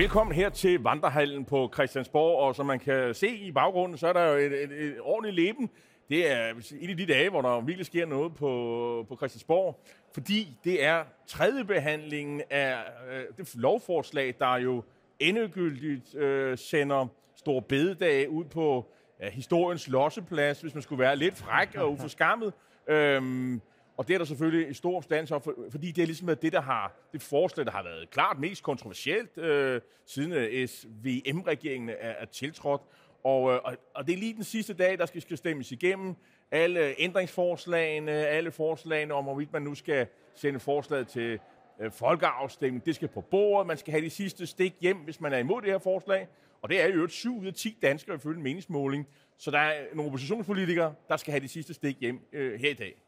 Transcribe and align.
Velkommen 0.00 0.34
her 0.36 0.48
til 0.48 0.82
Vandrehallen 0.82 1.44
på 1.44 1.70
Christiansborg, 1.74 2.38
og 2.38 2.56
som 2.56 2.66
man 2.66 2.78
kan 2.78 3.14
se 3.14 3.28
i 3.28 3.52
baggrunden, 3.52 3.98
så 3.98 4.08
er 4.08 4.12
der 4.12 4.24
jo 4.24 4.36
et, 4.36 4.62
et, 4.62 4.72
et 4.72 4.96
ordentligt 5.00 5.34
leben. 5.36 5.70
Det 6.08 6.32
er 6.32 6.54
en 6.80 6.90
af 6.90 6.96
de 6.96 7.06
dage, 7.06 7.30
hvor 7.30 7.42
der 7.42 7.60
virkelig 7.60 7.86
sker 7.86 8.06
noget 8.06 8.34
på, 8.34 9.06
på 9.08 9.16
Christiansborg, 9.16 9.80
fordi 10.14 10.58
det 10.64 10.84
er 10.84 11.04
tredje 11.26 11.64
behandlingen 11.64 12.42
af 12.50 12.76
øh, 13.10 13.24
det 13.38 13.54
lovforslag, 13.54 14.34
der 14.38 14.56
jo 14.56 14.82
endegyldigt 15.18 16.14
øh, 16.14 16.58
sender 16.58 17.06
Stor 17.36 17.60
Bededag 17.60 18.30
ud 18.30 18.44
på 18.44 18.92
øh, 19.22 19.28
historiens 19.32 19.88
losseplads, 19.88 20.60
hvis 20.60 20.74
man 20.74 20.82
skulle 20.82 21.00
være 21.00 21.16
lidt 21.16 21.36
fræk 21.36 21.74
og 21.76 21.92
uforskammet. 21.92 22.52
Øhm, 22.86 23.60
og 24.00 24.08
det 24.08 24.14
er 24.14 24.18
der 24.18 24.24
selvfølgelig 24.24 24.68
en 24.68 24.74
stor 24.74 25.00
stand 25.00 25.26
for, 25.26 25.54
fordi 25.70 25.90
det 25.90 26.02
er 26.02 26.06
ligesom 26.06 26.36
det, 26.36 26.52
der 26.52 26.60
har, 26.60 26.94
det 27.12 27.22
forslag, 27.22 27.66
der 27.66 27.72
har 27.72 27.82
været 27.82 28.10
klart 28.10 28.38
mest 28.38 28.62
kontroversielt, 28.62 29.38
øh, 29.38 29.80
siden 30.06 30.32
øh, 30.32 30.68
SVM-regeringen 30.68 31.88
er, 31.88 31.94
er 32.08 32.24
tiltrådt. 32.24 32.82
Og, 33.24 33.52
øh, 33.52 33.60
og, 33.64 33.76
og 33.94 34.06
det 34.06 34.12
er 34.12 34.16
lige 34.16 34.34
den 34.34 34.44
sidste 34.44 34.74
dag, 34.74 34.98
der 34.98 35.06
skal, 35.06 35.22
skal 35.22 35.36
stemmes 35.36 35.72
igennem 35.72 36.14
alle 36.50 36.94
ændringsforslagene, 37.00 38.12
alle 38.12 38.50
forslagene 38.50 39.14
om, 39.14 39.24
hvorvidt 39.24 39.52
man 39.52 39.62
nu 39.62 39.74
skal 39.74 40.06
sende 40.34 40.60
forslaget 40.60 41.08
til 41.08 41.38
øh, 41.80 41.92
folkeafstemning. 41.92 42.86
Det 42.86 42.94
skal 42.94 43.08
på 43.08 43.20
bordet. 43.20 43.66
Man 43.66 43.76
skal 43.76 43.92
have 43.92 44.04
de 44.04 44.10
sidste 44.10 44.46
stik 44.46 44.74
hjem, 44.80 44.96
hvis 44.96 45.20
man 45.20 45.32
er 45.32 45.38
imod 45.38 45.62
det 45.62 45.70
her 45.70 45.78
forslag. 45.78 46.28
Og 46.62 46.68
det 46.68 46.80
er 46.80 46.86
jo 46.86 47.08
7 47.08 47.40
ud 47.40 47.46
af 47.46 47.54
10 47.54 47.78
danskere 47.82 48.16
ifølge 48.16 48.36
en 48.36 48.42
meningsmåling. 48.42 49.06
Så 49.38 49.50
der 49.50 49.58
er 49.58 49.84
nogle 49.94 50.08
oppositionspolitikere, 50.08 50.94
der 51.08 51.16
skal 51.16 51.30
have 51.30 51.42
de 51.42 51.48
sidste 51.48 51.74
stik 51.74 51.96
hjem 52.00 52.20
øh, 52.32 52.60
her 52.60 52.70
i 52.70 52.74
dag. 52.74 53.02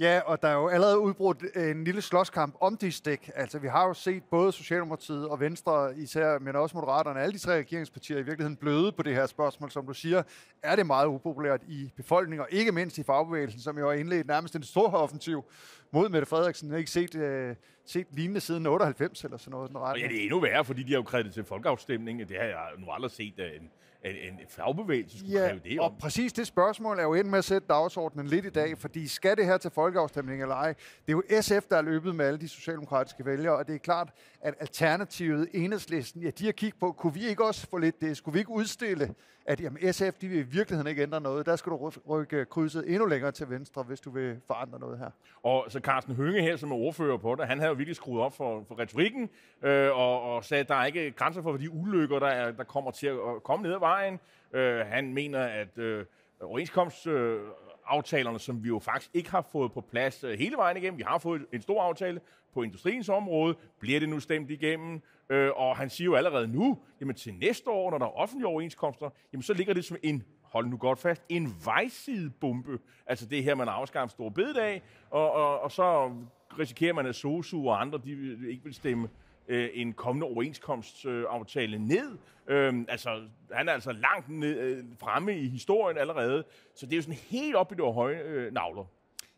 Ja, 0.00 0.20
og 0.26 0.42
der 0.42 0.48
er 0.48 0.54
jo 0.54 0.68
allerede 0.68 0.98
udbrudt 0.98 1.44
en 1.56 1.84
lille 1.84 2.02
slåskamp 2.02 2.54
om 2.60 2.76
de 2.76 2.92
stik. 2.92 3.30
Altså, 3.34 3.58
vi 3.58 3.68
har 3.68 3.86
jo 3.86 3.94
set 3.94 4.22
både 4.30 4.52
Socialdemokratiet 4.52 5.28
og 5.28 5.40
Venstre 5.40 5.98
især, 5.98 6.38
men 6.38 6.56
også 6.56 6.76
Moderaterne, 6.76 7.20
alle 7.20 7.32
de 7.32 7.38
tre 7.38 7.52
regeringspartier 7.52 8.18
i 8.18 8.22
virkeligheden 8.22 8.56
bløde 8.56 8.92
på 8.92 9.02
det 9.02 9.14
her 9.14 9.26
spørgsmål, 9.26 9.70
som 9.70 9.86
du 9.86 9.94
siger. 9.94 10.22
Er 10.62 10.76
det 10.76 10.86
meget 10.86 11.06
upopulært 11.06 11.60
i 11.68 11.92
befolkningen, 11.96 12.40
og 12.40 12.48
ikke 12.50 12.72
mindst 12.72 12.98
i 12.98 13.02
fagbevægelsen, 13.02 13.60
som 13.60 13.78
jo 13.78 13.86
har 13.86 13.94
indledt 13.94 14.26
nærmest 14.26 14.56
en 14.56 14.62
stor 14.62 14.90
offensiv 14.90 15.44
mod 15.92 16.08
Mette 16.08 16.26
Frederiksen. 16.26 16.68
Jeg 16.68 16.74
har 16.74 16.78
ikke 16.78 16.90
set, 16.90 17.14
øh, 17.14 17.54
set 17.86 18.06
lignende 18.10 18.40
siden 18.40 18.66
98 18.66 19.24
eller 19.24 19.36
sådan 19.36 19.50
noget. 19.50 19.70
Den 19.70 19.78
ja, 19.96 20.08
det 20.08 20.16
er 20.16 20.22
endnu 20.22 20.40
værre, 20.40 20.64
fordi 20.64 20.82
de 20.82 20.88
har 20.88 20.98
jo 20.98 21.02
krævet 21.02 21.34
til 21.34 21.44
folkeafstemning. 21.44 22.28
Det 22.28 22.36
har 22.36 22.44
jeg 22.44 22.66
nu 22.78 22.86
aldrig 22.90 23.10
set 23.10 23.34
en, 23.38 23.70
en, 24.04 24.16
en 24.16 24.38
fagbevægelse 24.48 25.18
skulle 25.18 25.40
ja, 25.40 25.48
kræve 25.48 25.60
det 25.64 25.80
om. 25.80 25.92
og 25.92 25.98
præcis 25.98 26.32
det 26.32 26.46
spørgsmål 26.46 26.98
er 26.98 27.02
jo 27.02 27.14
ind 27.14 27.28
med 27.28 27.38
at 27.38 27.44
sætte 27.44 27.68
dagsordenen 27.68 28.26
lidt 28.26 28.44
i 28.44 28.50
dag, 28.50 28.78
fordi 28.78 29.08
skal 29.08 29.36
det 29.36 29.46
her 29.46 29.58
til 29.58 29.70
folkeafstemning 29.70 30.42
eller 30.42 30.54
ej? 30.54 30.74
Det 31.06 31.12
er 31.12 31.12
jo 31.12 31.22
SF, 31.40 31.66
der 31.70 31.76
er 31.76 31.82
løbet 31.82 32.14
med 32.14 32.26
alle 32.26 32.40
de 32.40 32.48
socialdemokratiske 32.48 33.24
vælgere, 33.24 33.56
og 33.56 33.66
det 33.66 33.74
er 33.74 33.78
klart, 33.78 34.08
at 34.40 34.54
alternativet, 34.60 35.48
enhedslisten, 35.54 36.22
ja, 36.22 36.30
de 36.30 36.44
har 36.44 36.52
kigget 36.52 36.80
på, 36.80 36.92
kunne 36.92 37.14
vi 37.14 37.26
ikke 37.26 37.44
også 37.44 37.66
få 37.70 37.78
lidt 37.78 38.00
det? 38.00 38.16
Skulle 38.16 38.32
vi 38.32 38.38
ikke 38.38 38.50
udstille, 38.50 39.14
at 39.46 39.60
jamen, 39.60 39.92
SF, 39.92 40.18
de 40.20 40.28
vil 40.28 40.38
i 40.38 40.42
virkeligheden 40.42 40.86
ikke 40.86 41.02
ændre 41.02 41.20
noget? 41.20 41.46
Der 41.46 41.56
skal 41.56 41.72
du 41.72 41.92
rykke 42.08 42.44
krydset 42.44 42.84
endnu 42.88 43.06
længere 43.06 43.32
til 43.32 43.50
venstre, 43.50 43.82
hvis 43.82 44.00
du 44.00 44.10
vil 44.10 44.40
forandre 44.46 44.78
noget 44.78 44.98
her. 44.98 45.10
Og 45.42 45.66
så 45.68 45.80
Carsten 45.80 46.14
Hønge 46.14 46.42
her, 46.42 46.56
som 46.56 46.72
er 46.72 46.76
ordfører 46.76 47.16
på 47.16 47.34
det, 47.34 47.46
han 47.46 47.58
havde 47.58 47.68
jo 47.68 47.74
virkelig 47.74 47.96
skruet 47.96 48.22
op 48.22 48.36
for, 48.36 48.64
for 48.68 48.78
retorikken, 48.78 49.30
øh, 49.62 49.90
og, 49.90 50.22
og 50.22 50.44
sagde, 50.44 50.60
at 50.60 50.68
der 50.68 50.74
er 50.74 50.84
ikke 50.84 51.10
grænser 51.10 51.42
for 51.42 51.56
de 51.56 51.70
ulykker, 51.70 52.18
der, 52.18 52.26
er, 52.26 52.52
der 52.52 52.64
kommer 52.64 52.90
til 52.90 53.06
at 53.06 53.42
komme 53.44 53.62
ned 53.62 53.74
ad 53.74 53.78
vejen. 53.78 54.20
Øh, 54.52 54.86
han 54.86 55.14
mener, 55.14 55.40
at 55.40 55.78
øh, 55.78 56.04
overenskomst... 56.40 57.06
Øh, 57.06 57.40
aftalerne, 57.88 58.38
som 58.38 58.64
vi 58.64 58.68
jo 58.68 58.78
faktisk 58.78 59.10
ikke 59.14 59.30
har 59.30 59.48
fået 59.52 59.72
på 59.72 59.80
plads 59.80 60.24
øh, 60.24 60.38
hele 60.38 60.56
vejen 60.56 60.76
igennem. 60.76 60.98
Vi 60.98 61.04
har 61.06 61.18
fået 61.18 61.46
en 61.52 61.62
stor 61.62 61.82
aftale 61.82 62.20
på 62.54 62.62
industriens 62.62 63.08
område. 63.08 63.56
Bliver 63.80 64.00
det 64.00 64.08
nu 64.08 64.20
stemt 64.20 64.50
igennem? 64.50 65.02
Øh, 65.30 65.50
og 65.56 65.76
han 65.76 65.90
siger 65.90 66.06
jo 66.06 66.14
allerede 66.14 66.48
nu, 66.48 66.78
jamen 67.00 67.14
til 67.14 67.34
næste 67.34 67.70
år, 67.70 67.90
når 67.90 67.98
der 67.98 68.06
er 68.06 68.18
offentlige 68.18 68.46
overenskomster, 68.46 69.10
jamen 69.32 69.42
så 69.42 69.54
ligger 69.54 69.74
det 69.74 69.84
som 69.84 69.96
en 70.02 70.22
hold 70.42 70.66
nu 70.66 70.76
godt 70.76 70.98
fast, 70.98 71.22
en 71.28 71.54
vejsidebombe. 71.64 72.78
Altså 73.06 73.26
det 73.26 73.44
her, 73.44 73.54
man 73.54 73.68
afskaffer 73.68 74.10
stor 74.10 74.28
bededag, 74.28 74.82
og, 75.10 75.32
og, 75.32 75.60
og 75.60 75.72
så 75.72 76.12
risikerer 76.58 76.92
man, 76.92 77.06
at 77.06 77.14
SOSU 77.14 77.68
og 77.68 77.80
andre, 77.80 78.00
de 78.04 78.10
ikke 78.50 78.64
vil 78.64 78.74
stemme 78.74 79.08
øh, 79.48 79.68
en 79.74 79.92
kommende 79.92 80.26
overenskomstaftale 80.26 81.76
øh, 81.76 81.82
ned. 81.82 82.18
Øh, 82.48 82.74
altså, 82.88 83.22
han 83.52 83.68
er 83.68 83.72
altså 83.72 83.92
langt 83.92 84.28
ned, 84.28 84.58
øh, 84.58 84.84
fremme 85.00 85.38
i 85.38 85.48
historien 85.48 85.98
allerede, 85.98 86.44
så 86.74 86.86
det 86.86 86.92
er 86.92 86.96
jo 86.96 87.02
sådan 87.02 87.18
helt 87.30 87.56
op 87.56 87.72
i 87.72 87.74
det 87.74 87.94
høje 87.94 88.22
øh, 88.22 88.52
navler. 88.52 88.84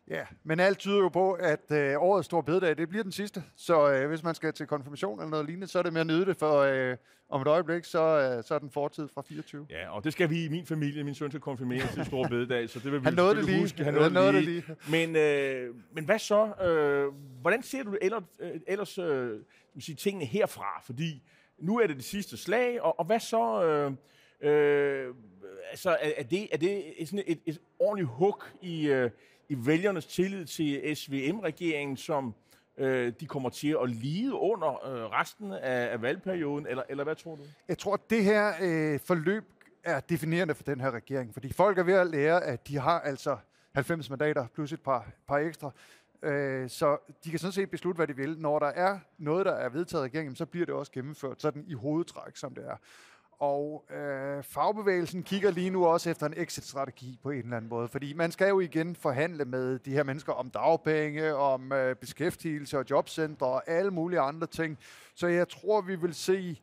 Ja, 0.07 0.23
men 0.43 0.59
alt 0.59 0.77
tyder 0.79 0.97
jo 0.97 1.09
på, 1.09 1.31
at 1.33 1.71
øh, 1.71 1.93
årets 1.97 2.25
store 2.25 2.43
bededag, 2.43 2.77
det 2.77 2.89
bliver 2.89 3.03
den 3.03 3.11
sidste. 3.11 3.43
Så 3.55 3.91
øh, 3.91 4.09
hvis 4.09 4.23
man 4.23 4.35
skal 4.35 4.53
til 4.53 4.67
konfirmation 4.67 5.19
eller 5.19 5.29
noget 5.29 5.45
lignende, 5.45 5.67
så 5.67 5.79
er 5.79 5.83
det 5.83 5.93
med 5.93 6.01
at 6.01 6.07
nyde 6.07 6.25
det, 6.25 6.37
for 6.37 6.57
øh, 6.59 6.97
om 7.29 7.41
et 7.41 7.47
øjeblik, 7.47 7.85
så, 7.85 7.99
øh, 8.37 8.43
så 8.43 8.55
er 8.55 8.59
den 8.59 8.69
fortid 8.71 9.07
fra 9.13 9.21
24. 9.21 9.65
Ja, 9.69 9.89
og 9.95 10.03
det 10.03 10.13
skal 10.13 10.29
vi 10.29 10.45
i 10.45 10.49
min 10.49 10.65
familie, 10.65 11.03
min 11.03 11.15
søn 11.15 11.31
skal 11.31 11.41
konfirmere 11.41 11.87
til 11.93 12.05
store 12.05 12.29
bededag, 12.29 12.69
så 12.69 12.79
det 12.79 12.91
vil 12.91 12.99
vi 12.99 13.05
han 13.09 13.13
nåede 13.13 13.35
det 13.35 13.45
lige. 13.45 13.59
huske. 13.59 13.83
Han 13.83 13.93
nåede, 13.93 14.13
nåede 14.13 14.33
det 14.33 14.43
lige. 14.43 14.63
Men, 14.89 15.15
øh, 15.15 15.75
men 15.93 16.05
hvad 16.05 16.19
så? 16.19 16.53
Øh, 16.63 17.13
hvordan 17.41 17.63
ser 17.63 17.83
du 17.83 17.97
ellers, 18.01 18.23
øh, 18.39 18.51
ellers 18.67 18.97
øh, 18.97 19.39
sige, 19.79 19.95
tingene 19.95 20.25
herfra? 20.25 20.81
Fordi 20.85 21.23
nu 21.57 21.79
er 21.79 21.87
det 21.87 21.95
det 21.95 22.05
sidste 22.05 22.37
slag, 22.37 22.81
og, 22.81 22.99
og 22.99 23.05
hvad 23.05 23.19
så... 23.19 23.63
Øh, 23.63 23.93
Øh, 24.41 25.15
altså, 25.69 25.89
er, 25.89 26.11
er, 26.17 26.23
det, 26.23 26.47
er 26.51 26.57
det 26.57 26.93
sådan 27.05 27.23
et, 27.27 27.39
et 27.45 27.59
ordentligt 27.79 28.09
hug 28.09 28.43
i, 28.61 28.87
øh, 28.87 29.11
i 29.49 29.55
vælgernes 29.57 30.05
tillid 30.05 30.45
til 30.45 30.95
SVM-regeringen, 30.95 31.97
som 31.97 32.35
øh, 32.77 33.13
de 33.19 33.25
kommer 33.25 33.49
til 33.49 33.77
at 33.83 33.89
lide 33.89 34.33
under 34.33 34.85
øh, 34.85 35.11
resten 35.11 35.51
af, 35.51 35.91
af 35.91 36.01
valgperioden, 36.01 36.67
eller, 36.67 36.83
eller 36.89 37.03
hvad 37.03 37.15
tror 37.15 37.35
du? 37.35 37.41
Jeg 37.67 37.77
tror, 37.77 37.93
at 37.93 38.09
det 38.09 38.23
her 38.23 38.53
øh, 38.61 38.99
forløb 38.99 39.43
er 39.83 39.99
definerende 39.99 40.55
for 40.55 40.63
den 40.63 40.81
her 40.81 40.91
regering, 40.91 41.33
fordi 41.33 41.53
folk 41.53 41.77
er 41.77 41.83
ved 41.83 41.93
at 41.93 42.07
lære, 42.07 42.43
at 42.43 42.67
de 42.67 42.77
har 42.77 42.99
altså 42.99 43.37
90 43.73 44.09
mandater 44.09 44.47
plus 44.53 44.73
et 44.73 44.81
par, 44.81 45.11
par 45.27 45.37
ekstra, 45.37 45.71
øh, 46.23 46.69
så 46.69 46.97
de 47.23 47.29
kan 47.29 47.39
sådan 47.39 47.51
set 47.51 47.71
beslutte, 47.71 47.97
hvad 47.97 48.07
de 48.07 48.15
vil. 48.15 48.39
Når 48.39 48.59
der 48.59 48.67
er 48.67 48.99
noget, 49.17 49.45
der 49.45 49.51
er 49.51 49.69
vedtaget 49.69 50.03
i 50.03 50.05
regeringen, 50.05 50.35
så 50.35 50.45
bliver 50.45 50.65
det 50.65 50.75
også 50.75 50.91
gennemført 50.91 51.41
sådan 51.41 51.63
i 51.67 51.73
hovedtræk, 51.73 52.37
som 52.37 52.55
det 52.55 52.65
er. 52.67 52.75
Og 53.41 53.85
øh, 53.91 54.43
fagbevægelsen 54.43 55.23
kigger 55.23 55.51
lige 55.51 55.69
nu 55.69 55.85
også 55.85 56.09
efter 56.09 56.25
en 56.25 56.33
exit-strategi 56.37 57.19
på 57.23 57.29
en 57.29 57.39
eller 57.39 57.57
anden 57.57 57.69
måde, 57.69 57.87
fordi 57.87 58.13
man 58.13 58.31
skal 58.31 58.49
jo 58.49 58.59
igen 58.59 58.95
forhandle 58.95 59.45
med 59.45 59.79
de 59.79 59.91
her 59.91 60.03
mennesker 60.03 60.33
om 60.33 60.49
dagpenge, 60.49 61.35
om 61.35 61.71
øh, 61.71 61.95
beskæftigelse 61.95 62.77
og 62.77 62.85
jobcenter 62.89 63.45
og 63.45 63.69
alle 63.69 63.91
mulige 63.91 64.19
andre 64.19 64.47
ting. 64.47 64.77
Så 65.15 65.27
jeg 65.27 65.49
tror, 65.49 65.81
vi 65.81 65.95
vil 65.95 66.13
se 66.13 66.61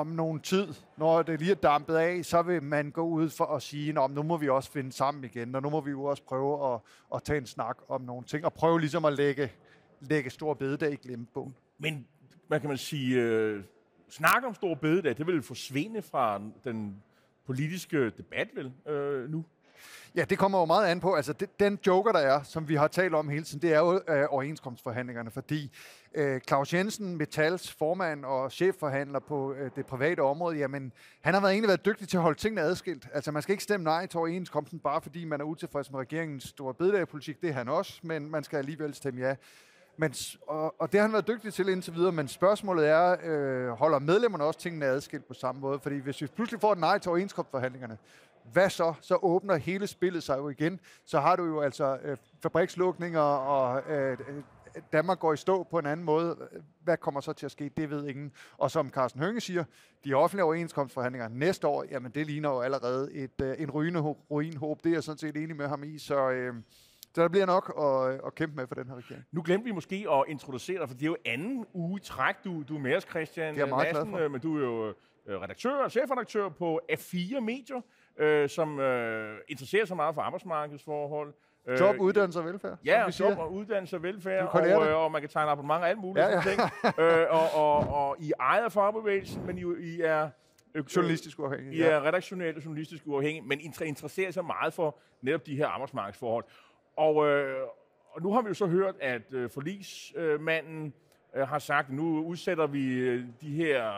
om 0.00 0.06
nogen 0.06 0.40
tid, 0.40 0.74
når 0.96 1.22
det 1.22 1.40
lige 1.40 1.50
er 1.50 1.54
dampet 1.54 1.94
af, 1.94 2.24
så 2.24 2.42
vil 2.42 2.62
man 2.62 2.90
gå 2.90 3.02
ud 3.02 3.28
for 3.28 3.44
at 3.44 3.62
sige, 3.62 4.02
at 4.02 4.10
nu 4.10 4.22
må 4.22 4.36
vi 4.36 4.48
også 4.48 4.70
finde 4.70 4.92
sammen 4.92 5.24
igen, 5.24 5.54
og 5.54 5.62
nu 5.62 5.70
må 5.70 5.80
vi 5.80 5.90
jo 5.90 6.04
også 6.04 6.22
prøve 6.22 6.74
at, 6.74 6.80
at 7.14 7.22
tage 7.22 7.38
en 7.38 7.46
snak 7.46 7.76
om 7.88 8.00
nogle 8.00 8.24
ting, 8.24 8.44
og 8.44 8.52
prøve 8.52 8.80
ligesom 8.80 9.04
at 9.04 9.12
lægge, 9.12 9.52
lægge 10.00 10.30
stor 10.30 10.54
bededag 10.54 10.92
i 10.92 10.96
glemmebogen. 10.96 11.54
Men 11.78 12.06
hvad 12.48 12.60
kan 12.60 12.68
man 12.68 12.78
sige, 12.78 13.20
øh, 13.20 13.64
snak 14.08 14.44
om 14.44 14.54
stor 14.54 14.74
bededag, 14.74 15.16
det 15.16 15.26
vil 15.26 15.42
forsvinde 15.42 16.02
fra 16.02 16.40
den 16.64 17.02
politiske 17.46 18.10
debat 18.10 18.48
vel 18.54 18.72
øh, 18.86 19.30
nu? 19.30 19.44
Ja, 20.14 20.24
det 20.24 20.38
kommer 20.38 20.58
jo 20.58 20.64
meget 20.64 20.86
an 20.86 21.00
på. 21.00 21.14
Altså, 21.14 21.32
det, 21.32 21.60
den 21.60 21.78
joker, 21.86 22.12
der 22.12 22.18
er, 22.18 22.42
som 22.42 22.68
vi 22.68 22.74
har 22.74 22.88
talt 22.88 23.14
om 23.14 23.28
hele 23.28 23.44
tiden, 23.44 23.62
det 23.62 23.72
er 23.72 23.78
jo 23.78 24.00
øh, 24.08 24.26
overenskomstforhandlingerne, 24.28 25.30
fordi 25.30 25.70
øh, 26.14 26.40
Claus 26.40 26.74
Jensen, 26.74 27.16
Metals 27.16 27.72
formand 27.72 28.24
og 28.24 28.52
chefforhandler 28.52 29.18
på 29.18 29.52
øh, 29.52 29.70
det 29.76 29.86
private 29.86 30.20
område, 30.20 30.56
jamen, 30.56 30.92
han 31.20 31.34
har 31.34 31.40
været 31.40 31.52
egentlig 31.52 31.68
været 31.68 31.84
dygtig 31.84 32.08
til 32.08 32.16
at 32.16 32.22
holde 32.22 32.38
tingene 32.38 32.60
adskilt. 32.60 33.08
Altså, 33.14 33.32
man 33.32 33.42
skal 33.42 33.52
ikke 33.52 33.64
stemme 33.64 33.84
nej 33.84 34.06
til 34.06 34.18
overenskomsten, 34.18 34.78
bare 34.78 35.00
fordi 35.00 35.24
man 35.24 35.40
er 35.40 35.44
utilfreds 35.44 35.90
med 35.90 36.00
regeringens 36.00 36.44
store 36.44 36.74
bededagepolitik. 36.74 37.40
Det 37.40 37.50
er 37.50 37.54
han 37.54 37.68
også, 37.68 38.00
men 38.02 38.30
man 38.30 38.44
skal 38.44 38.56
alligevel 38.56 38.94
stemme 38.94 39.20
ja. 39.20 39.34
Men, 39.96 40.14
og, 40.46 40.80
og 40.80 40.92
det 40.92 41.00
har 41.00 41.06
han 41.06 41.12
været 41.12 41.28
dygtig 41.28 41.54
til 41.54 41.68
indtil 41.68 41.94
videre, 41.94 42.12
men 42.12 42.28
spørgsmålet 42.28 42.88
er, 42.88 43.16
øh, 43.24 43.68
holder 43.68 43.98
medlemmerne 43.98 44.44
også 44.44 44.60
tingene 44.60 44.86
adskilt 44.86 45.28
på 45.28 45.34
samme 45.34 45.60
måde? 45.60 45.80
Fordi 45.80 45.98
hvis 45.98 46.22
vi 46.22 46.26
pludselig 46.26 46.60
får 46.60 46.72
et 46.72 46.78
nej 46.78 46.98
til 46.98 47.08
overenskomstforhandlingerne, 47.08 47.98
hvad 48.44 48.70
så? 48.70 48.94
Så 49.00 49.18
åbner 49.22 49.56
hele 49.56 49.86
spillet 49.86 50.22
sig 50.22 50.38
jo 50.38 50.48
igen. 50.48 50.80
Så 51.04 51.20
har 51.20 51.36
du 51.36 51.44
jo 51.44 51.60
altså 51.60 51.98
øh, 52.02 52.16
fabrikslukninger, 52.42 53.20
og 53.20 53.92
øh, 53.92 54.18
Danmark 54.92 55.18
går 55.18 55.32
i 55.32 55.36
stå 55.36 55.62
på 55.62 55.78
en 55.78 55.86
anden 55.86 56.06
måde. 56.06 56.36
Hvad 56.80 56.96
kommer 56.96 57.20
så 57.20 57.32
til 57.32 57.46
at 57.46 57.52
ske? 57.52 57.68
Det 57.68 57.90
ved 57.90 58.06
ingen. 58.08 58.32
Og 58.58 58.70
som 58.70 58.90
Carsten 58.90 59.22
Hønge 59.22 59.40
siger, 59.40 59.64
de 60.04 60.14
offentlige 60.14 60.44
overenskomstforhandlinger 60.44 61.28
næste 61.28 61.66
år, 61.66 61.84
jamen 61.90 62.12
det 62.12 62.26
ligner 62.26 62.48
jo 62.48 62.60
allerede 62.60 63.12
et, 63.12 63.40
øh, 63.42 63.54
en 63.58 63.70
rygende 63.70 64.00
ruinhåb. 64.00 64.84
Det 64.84 64.90
er 64.90 64.94
jeg 64.94 65.02
sådan 65.02 65.18
set 65.18 65.36
enig 65.36 65.56
med 65.56 65.68
ham 65.68 65.84
i. 65.84 65.98
Så... 65.98 66.30
Øh, 66.30 66.54
så 67.14 67.22
der 67.22 67.28
bliver 67.28 67.46
nok 67.46 67.72
at, 67.78 68.20
at 68.26 68.34
kæmpe 68.34 68.56
med 68.56 68.66
for 68.66 68.74
den 68.74 68.88
her 68.88 68.94
regering. 68.94 69.24
Nu 69.32 69.42
glemte 69.42 69.64
vi 69.64 69.72
måske 69.72 70.06
at 70.10 70.24
introducere 70.28 70.78
dig, 70.78 70.88
for 70.88 70.94
det 70.94 71.02
er 71.02 71.06
jo 71.06 71.16
anden 71.24 71.66
uge 71.72 72.00
træk, 72.00 72.34
du, 72.44 72.62
du 72.62 72.76
er 72.76 72.80
med 72.80 72.96
os, 72.96 73.02
Christian. 73.02 73.54
Det 73.54 73.60
er 73.60 73.66
meget 73.66 73.94
Madsen, 73.94 74.10
for. 74.10 74.28
Men 74.28 74.40
du 74.40 74.56
er 74.56 74.60
jo 74.60 74.94
øh, 75.26 75.40
redaktør 75.40 75.74
og 75.74 75.90
chefredaktør 75.90 76.48
på 76.48 76.80
A4 76.92 77.40
Medier, 77.40 77.80
øh, 78.18 78.48
som 78.48 78.80
øh, 78.80 79.38
interesserer 79.48 79.84
sig 79.84 79.96
meget 79.96 80.14
for 80.14 80.22
arbejdsmarkedsforhold. 80.22 81.34
Øh, 81.68 81.80
Job, 81.80 81.96
uddannelse 82.00 82.38
og 82.38 82.44
velfærd. 82.44 82.70
som 82.78 82.86
Ja, 82.86 82.98
vi 82.98 83.06
og 83.06 83.12
siger. 83.14 83.28
job 83.30 83.38
og 83.38 83.52
uddannelse 83.52 83.96
og 83.96 84.02
velfærd, 84.02 84.48
og, 84.54 84.86
øh, 84.88 84.96
og 84.96 85.12
man 85.12 85.20
kan 85.20 85.30
tegne 85.30 85.50
abonnement 85.50 85.82
og 85.82 85.88
alt 85.88 85.98
muligt. 85.98 86.24
Ja, 86.26 86.30
Ja, 86.30 86.36
ja. 86.36 86.42
Ting. 86.42 86.60
øh, 87.04 87.26
og, 87.30 87.48
og, 87.54 88.06
og 88.08 88.16
I 88.20 88.32
ejer 88.40 88.68
fagbevægelsen, 88.68 89.46
men 89.46 89.58
I, 89.58 89.62
I 89.80 90.00
er... 90.00 90.30
Journalistisk 90.96 91.38
uafhængig. 91.38 91.74
I 91.78 91.82
er 91.82 92.04
redaktionelt 92.04 92.56
og 92.56 92.64
journalistisk 92.64 93.02
uafhængige, 93.06 93.46
men 93.46 93.60
inter- 93.60 93.84
interesserer 93.84 94.30
sig 94.30 94.44
meget 94.44 94.74
for 94.74 94.98
netop 95.22 95.46
de 95.46 95.56
her 95.56 95.66
arbejdsmarkedsforhold. 95.66 96.44
Og, 96.96 97.26
øh, 97.28 97.56
og 98.10 98.22
nu 98.22 98.32
har 98.32 98.42
vi 98.42 98.48
jo 98.48 98.54
så 98.54 98.66
hørt, 98.66 98.94
at 99.00 99.22
øh, 99.32 99.50
forlismanden 99.50 100.94
øh, 101.36 101.48
har 101.48 101.58
sagt, 101.58 101.88
at 101.88 101.94
nu 101.94 102.24
udsætter 102.24 102.66
vi 102.66 102.94
øh, 102.94 103.24
de 103.40 103.50
her... 103.50 103.92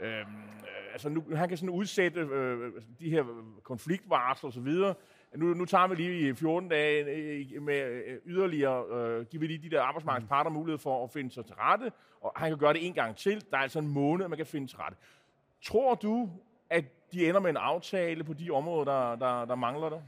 Øhm, 0.00 0.10
øh, 0.10 0.92
altså 0.92 1.08
nu, 1.08 1.24
han 1.34 1.48
kan 1.48 1.58
sådan 1.58 1.70
udsætte 1.70 2.20
øh, 2.20 2.60
øh, 2.60 2.72
de 3.00 3.10
her 3.10 3.24
konfliktvarsler 3.62 4.48
og 4.48 4.54
så 4.54 4.60
videre. 4.60 4.94
Nu, 5.36 5.54
nu 5.54 5.64
tager 5.64 5.86
vi 5.86 5.94
lige 5.94 6.36
14 6.36 6.68
dage 6.68 7.04
øh, 7.04 7.62
med 7.62 8.02
øh, 8.06 8.18
yderligere, 8.26 8.84
øh, 8.96 9.26
giver 9.26 9.40
vi 9.40 9.46
lige 9.46 9.62
de 9.62 9.70
der 9.70 9.82
arbejdsmarkedsparter 9.82 10.50
mulighed 10.50 10.78
for 10.78 11.04
at 11.04 11.10
finde 11.10 11.30
sig 11.30 11.44
til 11.44 11.54
rette, 11.54 11.92
og 12.20 12.32
han 12.36 12.50
kan 12.50 12.58
gøre 12.58 12.72
det 12.72 12.86
en 12.86 12.94
gang 12.94 13.16
til. 13.16 13.44
Der 13.50 13.56
er 13.56 13.62
altså 13.62 13.78
en 13.78 13.88
måned, 13.88 14.28
man 14.28 14.36
kan 14.36 14.46
finde 14.46 14.66
til 14.66 14.76
rette. 14.76 14.98
Tror 15.62 15.94
du, 15.94 16.30
at 16.70 16.84
de 17.12 17.28
ender 17.28 17.40
med 17.40 17.50
en 17.50 17.56
aftale 17.56 18.24
på 18.24 18.32
de 18.32 18.50
områder, 18.50 18.84
der, 18.84 19.16
der, 19.16 19.44
der 19.44 19.54
mangler 19.54 19.88
der? 19.88 20.00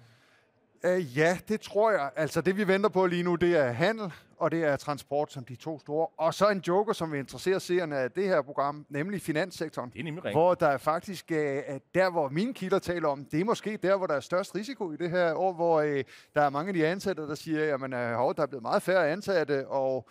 Uh, 0.84 1.18
ja, 1.18 1.38
det 1.48 1.60
tror 1.60 1.90
jeg. 1.90 2.10
Altså 2.16 2.40
det 2.40 2.56
vi 2.56 2.68
venter 2.68 2.88
på 2.88 3.06
lige 3.06 3.22
nu, 3.22 3.34
det 3.34 3.56
er 3.56 3.72
handel, 3.72 4.12
og 4.42 4.50
det 4.50 4.64
er 4.64 4.76
transport 4.76 5.32
som 5.32 5.44
de 5.44 5.56
to 5.56 5.78
store. 5.78 6.06
Og 6.16 6.34
så 6.34 6.48
en 6.48 6.62
joker, 6.68 6.92
som 6.92 7.12
vi 7.12 7.18
interesserer 7.18 7.58
seerne 7.58 7.96
af 7.96 8.10
det 8.10 8.24
her 8.24 8.42
program, 8.42 8.86
nemlig 8.88 9.22
finanssektoren. 9.22 9.90
Det 9.90 10.00
er 10.00 10.04
nemlig 10.04 10.24
rigtigt. 10.24 10.38
Hvor 10.38 10.54
der 10.54 10.66
er 10.66 10.78
faktisk, 10.78 11.28
der 11.28 12.10
hvor 12.10 12.28
mine 12.28 12.54
kilder 12.54 12.78
taler 12.78 13.08
om, 13.08 13.24
det 13.24 13.40
er 13.40 13.44
måske 13.44 13.76
der, 13.76 13.96
hvor 13.96 14.06
der 14.06 14.14
er 14.14 14.20
størst 14.20 14.54
risiko 14.54 14.92
i 14.92 14.96
det 14.96 15.10
her 15.10 15.34
år, 15.34 15.52
hvor 15.52 15.82
uh, 15.82 16.00
der 16.34 16.42
er 16.42 16.50
mange 16.50 16.68
af 16.68 16.74
de 16.74 16.86
ansatte, 16.86 17.22
der 17.22 17.34
siger, 17.34 17.64
jamen 17.64 17.92
uh, 17.92 17.98
hov, 18.00 18.34
der 18.34 18.42
er 18.42 18.46
blevet 18.46 18.62
meget 18.62 18.82
færre 18.82 19.10
ansatte, 19.10 19.68
og 19.68 20.08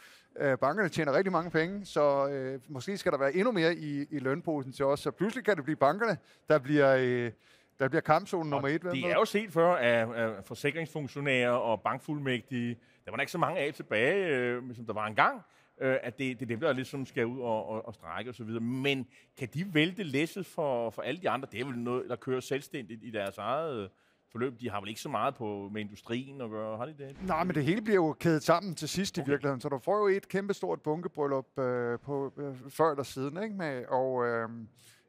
bankerne 0.62 0.90
tjener 0.90 1.14
rigtig 1.14 1.32
mange 1.32 1.52
penge, 1.52 1.86
så 1.86 2.26
uh, 2.26 2.74
måske 2.74 2.98
skal 2.98 3.12
der 3.12 3.18
være 3.18 3.34
endnu 3.34 3.52
mere 3.52 3.76
i, 3.76 4.06
i 4.12 4.20
lønposen 4.20 4.72
til 4.74 4.86
os. 4.86 5.00
Så 5.00 5.12
pludselig 5.12 5.46
kan 5.46 5.56
det 5.56 5.64
blive 5.64 5.78
bankerne, 5.78 6.18
der 6.50 6.60
bliver... 6.60 7.26
Uh, 7.26 7.32
der 7.80 7.88
bliver 7.88 8.02
kampzonen 8.02 8.50
nummer 8.50 8.68
et. 8.68 8.84
Det 8.84 9.06
er 9.06 9.14
jo 9.14 9.26
set 9.26 9.52
før 9.52 9.76
af, 9.76 10.08
af 10.16 10.46
forsikringsfunktionærer 10.46 11.52
og 11.52 11.82
bankfuldmægtige. 11.82 12.78
Der 13.06 13.12
var 13.12 13.16
der 13.16 13.22
ikke 13.22 13.32
så 13.32 13.38
mange 13.38 13.60
af 13.60 13.74
tilbage, 13.74 14.28
øh, 14.28 14.76
som 14.76 14.86
der 14.86 14.94
var 14.94 15.08
engang. 15.08 15.42
Øh, 15.82 15.98
at 16.04 16.18
det, 16.18 16.40
det 16.40 16.46
er 16.46 16.48
dem, 16.48 16.60
der 16.60 16.74
ligesom 16.74 17.06
skal 17.06 17.26
ud 17.26 17.40
og, 17.40 17.70
og, 17.70 17.88
og 17.88 17.94
strække 17.94 18.32
og 18.32 18.36
så 18.36 18.44
videre. 18.44 18.62
Men 18.62 19.08
kan 19.38 19.48
de 19.54 19.74
vælte 19.74 20.04
læsset 20.04 20.46
for, 20.46 20.90
for 20.90 21.02
alle 21.02 21.22
de 21.22 21.30
andre? 21.30 21.48
Det 21.52 21.62
er 21.62 21.66
vel 21.66 21.78
noget, 21.78 22.10
der 22.10 22.16
kører 22.16 22.40
selvstændigt 22.40 23.04
i 23.04 23.12
deres 23.12 23.38
eget 23.38 23.84
øh, 23.84 23.90
forløb. 24.32 24.60
De 24.60 24.70
har 24.70 24.80
vel 24.80 24.90
ikke 24.90 25.02
så 25.02 25.10
meget 25.10 25.36
på 25.36 25.70
med 25.72 25.82
industrien 25.82 26.42
at 26.42 26.50
gøre, 26.50 26.78
har 26.78 26.86
de 26.86 26.96
det? 26.98 27.18
Nej, 27.28 27.44
men 27.44 27.56
det 27.56 27.64
hele 27.64 27.82
bliver 27.82 27.96
jo 27.96 28.14
kædet 28.14 28.44
sammen 28.44 28.76
til 28.76 28.90
sidst 28.90 29.18
okay. 29.18 29.28
i 29.28 29.30
virkeligheden, 29.30 29.62
så 29.62 29.70
du 29.70 29.78
får 29.78 29.98
jo 29.98 30.18
et 30.18 30.28
kæmpe 30.28 30.54
stort 30.54 30.82
bunkebryllup 30.82 31.60
øh, 31.60 32.00
på, 32.00 32.34
øh, 32.38 32.56
før 32.70 32.92
eller 32.92 33.04
siden, 33.04 33.44
ikke? 33.44 33.56
Med, 33.56 33.86
og, 33.86 34.28
øh, 34.28 34.50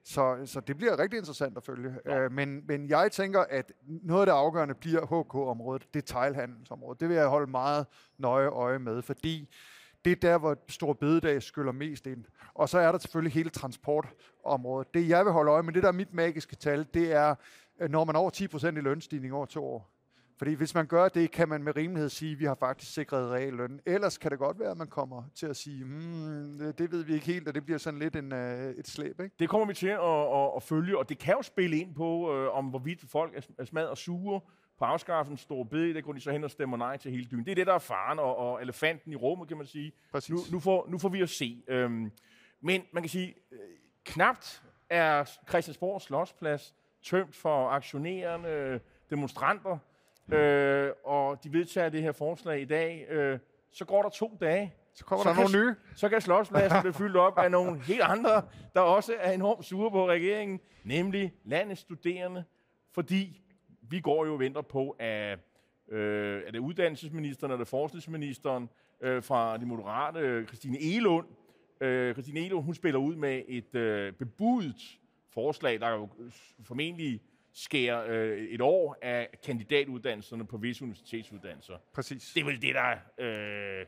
så, 0.05 0.43
så 0.45 0.61
det 0.61 0.77
bliver 0.77 0.99
rigtig 0.99 1.19
interessant 1.19 1.57
at 1.57 1.65
følge. 1.65 1.95
Øh, 2.07 2.33
men, 2.33 2.67
men 2.67 2.89
jeg 2.89 3.13
tænker, 3.13 3.41
at 3.41 3.73
noget 3.87 4.21
af 4.23 4.27
det 4.27 4.33
afgørende 4.33 4.75
bliver 4.75 5.07
HK-området, 5.07 5.95
detailhandelsområdet. 5.95 7.01
Det 7.01 7.09
vil 7.09 7.17
jeg 7.17 7.27
holde 7.27 7.51
meget 7.51 7.87
nøje 8.19 8.49
øje 8.49 8.79
med, 8.79 9.03
fordi 9.03 9.55
det 10.05 10.13
er 10.13 10.17
der, 10.17 10.39
hvor 10.39 10.59
Stor 10.69 10.93
Bededag 10.93 11.43
skyller 11.43 11.73
mest 11.73 12.07
ind. 12.07 12.25
Og 12.55 12.69
så 12.69 12.79
er 12.79 12.93
der 12.93 12.99
selvfølgelig 12.99 13.33
hele 13.33 13.51
transportområdet. 13.51 14.95
Det, 14.95 15.09
jeg 15.09 15.25
vil 15.25 15.33
holde 15.33 15.51
øje 15.51 15.63
med, 15.63 15.73
det 15.73 15.83
der 15.83 15.89
er 15.89 15.93
mit 15.93 16.15
magiske 16.15 16.57
tal, 16.57 16.87
det 16.95 17.13
er, 17.13 17.35
når 17.89 18.05
man 18.05 18.15
er 18.17 18.21
over 18.21 18.31
10% 18.31 18.67
i 18.67 18.81
lønstigning 18.81 19.35
over 19.35 19.47
to 19.47 19.65
år. 19.65 19.92
Fordi 20.43 20.55
hvis 20.55 20.75
man 20.75 20.87
gør 20.87 21.09
det, 21.09 21.31
kan 21.31 21.49
man 21.49 21.63
med 21.63 21.77
rimelighed 21.77 22.09
sige, 22.09 22.33
at 22.33 22.39
vi 22.39 22.45
har 22.45 22.55
faktisk 22.55 22.95
sikret 22.95 23.31
reel 23.31 23.53
løn. 23.53 23.81
Ellers 23.87 24.19
kan 24.19 24.31
det 24.31 24.39
godt 24.39 24.59
være, 24.59 24.71
at 24.71 24.77
man 24.77 24.87
kommer 24.87 25.23
til 25.35 25.47
at 25.47 25.57
sige, 25.57 25.85
hmm, 25.85 26.73
det- 26.79 26.93
ved 26.93 27.05
vi 27.05 27.15
ikke 27.15 27.27
helt, 27.27 27.49
og 27.49 27.55
det 27.55 27.65
bliver 27.65 27.79
sådan 27.79 27.99
lidt 28.01 28.17
en, 28.17 28.33
øh, 28.33 28.71
et 28.71 28.89
slæb. 28.89 29.21
Ikke? 29.21 29.35
Det 29.39 29.49
kommer 29.49 29.67
vi 29.67 29.75
til 29.75 29.89
at, 29.89 30.01
at, 30.01 30.51
at 30.57 30.63
følge, 30.63 30.99
og 30.99 31.09
det 31.09 31.19
kan 31.19 31.35
jo 31.35 31.43
spille 31.43 31.77
ind 31.77 31.95
på, 31.95 32.35
øh, 32.35 32.57
om 32.57 32.65
hvorvidt 32.65 33.11
folk 33.11 33.37
er, 33.37 33.41
er 33.59 33.65
smadret 33.65 33.89
og 33.89 33.99
sure 33.99 34.41
på 34.79 34.85
afskaffelsen 34.85 35.37
store 35.37 35.67
bede, 35.67 35.95
der 35.95 36.01
går 36.01 36.13
de 36.13 36.21
så 36.21 36.33
hen 36.33 36.45
og 36.45 36.51
stemmer 36.51 36.77
nej 36.77 36.97
til 36.97 37.11
hele 37.11 37.25
dyn. 37.31 37.45
Det 37.45 37.51
er 37.51 37.55
det, 37.55 37.67
der 37.67 37.75
er 37.75 37.79
faren 37.79 38.19
og, 38.19 38.37
og 38.37 38.63
elefanten 38.63 39.13
i 39.13 39.17
rummet, 39.17 39.49
kan 39.49 39.57
man 39.57 39.67
sige. 39.67 39.93
Præcis. 40.13 40.31
Nu, 40.31 40.39
nu, 40.53 40.61
får, 40.61 40.87
nu 40.91 40.99
får 40.99 41.09
vi 41.09 41.23
at 41.23 41.31
se. 41.31 41.63
Øhm, 41.69 42.11
men 42.61 42.83
man 42.93 43.03
kan 43.03 43.11
sige, 43.11 43.35
øh, 43.53 43.59
knapt 44.05 44.63
er 44.91 45.25
Christiansborg 45.49 46.03
Slottsplads 46.03 46.75
tømt 47.03 47.37
for 47.37 47.69
aktionerende 47.69 48.81
demonstranter, 49.11 49.79
øh, 50.33 50.91
og 51.05 51.45
de 51.45 51.53
vedtager 51.53 51.89
det 51.89 52.03
her 52.03 52.13
forslag 52.13 52.61
i 52.61 52.65
dag. 52.65 53.07
Øh, 53.09 53.39
så 53.73 53.85
går 53.85 54.03
der 54.03 54.09
to 54.09 54.39
dage, 54.41 54.75
Så 54.95 55.05
kommer 55.05 55.23
Så 55.23 55.29
der 55.29 55.35
kan 55.35 55.51
nogle 55.51 55.67
nye. 55.67 55.75
så 55.97 56.09
kan 56.09 56.21
Slotspladsen 56.21 56.81
blive 56.81 56.93
fyldt 56.95 57.17
op 57.17 57.39
af 57.39 57.51
nogle 57.51 57.81
helt 57.81 58.01
andre, 58.03 58.43
der 58.75 58.81
også 58.81 59.15
er 59.19 59.33
enormt 59.33 59.65
sure 59.65 59.91
på 59.91 60.09
regeringen, 60.09 60.61
nemlig 60.85 61.33
landets 61.45 61.81
studerende, 61.81 62.45
fordi 62.95 63.43
vi 63.83 64.01
går 64.01 64.27
jo 64.27 64.33
og 64.33 64.39
venter 64.39 64.61
på, 64.63 64.97
at 64.99 65.39
øh, 65.91 66.43
er 66.47 66.51
det 66.51 66.59
uddannelsesministeren 66.59 67.53
eller 67.53 67.65
forskningsministeren 67.65 68.69
øh, 69.01 69.23
fra 69.23 69.57
de 69.57 69.67
moderate, 69.67 70.19
øh, 70.21 70.47
Christine 70.47 70.79
Elund. 70.97 71.27
Øh, 71.81 72.15
Christine 72.15 72.41
Elund, 72.41 72.65
hun 72.65 72.75
spiller 72.75 73.01
ud 73.01 73.17
med 73.17 73.43
et 73.49 73.75
øh, 73.75 74.13
bebudet 74.13 74.99
forslag, 75.35 75.81
der 75.81 75.91
jo 75.91 76.09
formentlig 76.65 77.21
skærer 77.53 78.05
øh, 78.09 78.39
et 78.39 78.61
år 78.61 78.97
af 79.03 79.29
kandidatuddannelserne 79.45 80.47
på 80.47 80.57
visse 80.57 80.85
universitetsuddannelser. 80.85 81.75
Præcis. 81.95 82.33
Det 82.35 82.41
er 82.41 82.45
vel 82.45 82.63
det, 82.63 82.75
der... 82.75 82.91
Øh, 83.19 83.87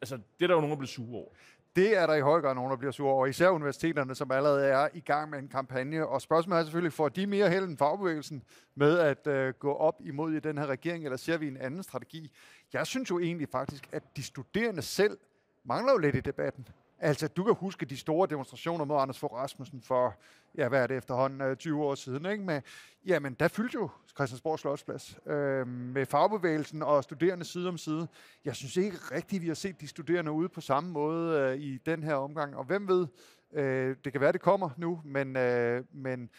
altså, 0.00 0.16
det 0.16 0.44
er 0.44 0.46
der 0.46 0.54
jo 0.54 0.60
nogen, 0.60 0.70
der 0.70 0.76
bliver 0.76 0.88
sure 0.88 1.18
over. 1.18 1.28
Det 1.76 1.96
er 1.96 2.06
der 2.06 2.14
i 2.14 2.20
høj 2.20 2.40
grad 2.40 2.54
nogen, 2.54 2.70
der 2.70 2.76
bliver 2.76 2.92
sure 2.92 3.12
over. 3.12 3.26
Især 3.26 3.48
universiteterne, 3.48 4.14
som 4.14 4.30
allerede 4.30 4.66
er 4.66 4.88
i 4.94 5.00
gang 5.00 5.30
med 5.30 5.38
en 5.38 5.48
kampagne. 5.48 6.06
Og 6.06 6.22
spørgsmålet 6.22 6.60
er 6.60 6.64
selvfølgelig, 6.64 6.92
får 6.92 7.08
de 7.08 7.26
mere 7.26 7.50
held 7.50 7.64
end 7.64 7.78
fagbevægelsen 7.78 8.42
med 8.74 8.98
at 8.98 9.26
øh, 9.26 9.54
gå 9.54 9.74
op 9.74 10.00
imod 10.04 10.32
i 10.32 10.40
den 10.40 10.58
her 10.58 10.66
regering, 10.66 11.04
eller 11.04 11.16
ser 11.16 11.36
vi 11.36 11.48
en 11.48 11.56
anden 11.56 11.82
strategi? 11.82 12.30
Jeg 12.72 12.86
synes 12.86 13.10
jo 13.10 13.18
egentlig 13.18 13.48
faktisk, 13.48 13.88
at 13.92 14.02
de 14.16 14.22
studerende 14.22 14.82
selv 14.82 15.18
mangler 15.64 15.92
jo 15.92 15.98
lidt 15.98 16.16
i 16.16 16.20
debatten. 16.20 16.68
Altså, 17.04 17.28
du 17.28 17.44
kan 17.44 17.54
huske 17.54 17.86
de 17.86 17.96
store 17.96 18.28
demonstrationer 18.28 18.84
mod 18.84 18.96
Anders 19.00 19.18
Fogh 19.18 19.34
Rasmussen 19.34 19.82
for, 19.82 20.14
ja, 20.54 20.68
hvad 20.68 20.82
er 20.82 20.86
det 20.86 20.96
efterhånden, 20.96 21.40
øh, 21.40 21.56
20 21.56 21.84
år 21.84 21.94
siden, 21.94 22.26
ikke? 22.26 22.44
Men, 22.44 22.62
jamen, 23.06 23.34
der 23.34 23.48
fyldte 23.48 23.74
jo 23.74 23.88
Christiansborg 24.14 24.58
Slottsplads 24.58 25.18
øh, 25.26 25.66
med 25.66 26.06
fagbevægelsen 26.06 26.82
og 26.82 27.04
studerende 27.04 27.44
side 27.44 27.68
om 27.68 27.78
side. 27.78 28.08
Jeg 28.44 28.56
synes 28.56 28.76
ikke 28.76 28.96
rigtigt, 28.96 29.42
vi 29.42 29.46
har 29.46 29.54
set 29.54 29.80
de 29.80 29.88
studerende 29.88 30.32
ude 30.32 30.48
på 30.48 30.60
samme 30.60 30.90
måde 30.90 31.40
øh, 31.40 31.56
i 31.56 31.78
den 31.78 32.02
her 32.02 32.14
omgang. 32.14 32.56
Og 32.56 32.64
hvem 32.64 32.88
ved, 32.88 33.06
øh, 33.52 33.96
det 34.04 34.12
kan 34.12 34.20
være, 34.20 34.32
det 34.32 34.40
kommer 34.40 34.70
nu, 34.76 35.00
men, 35.04 35.36
øh, 35.36 35.84
men 35.92 36.30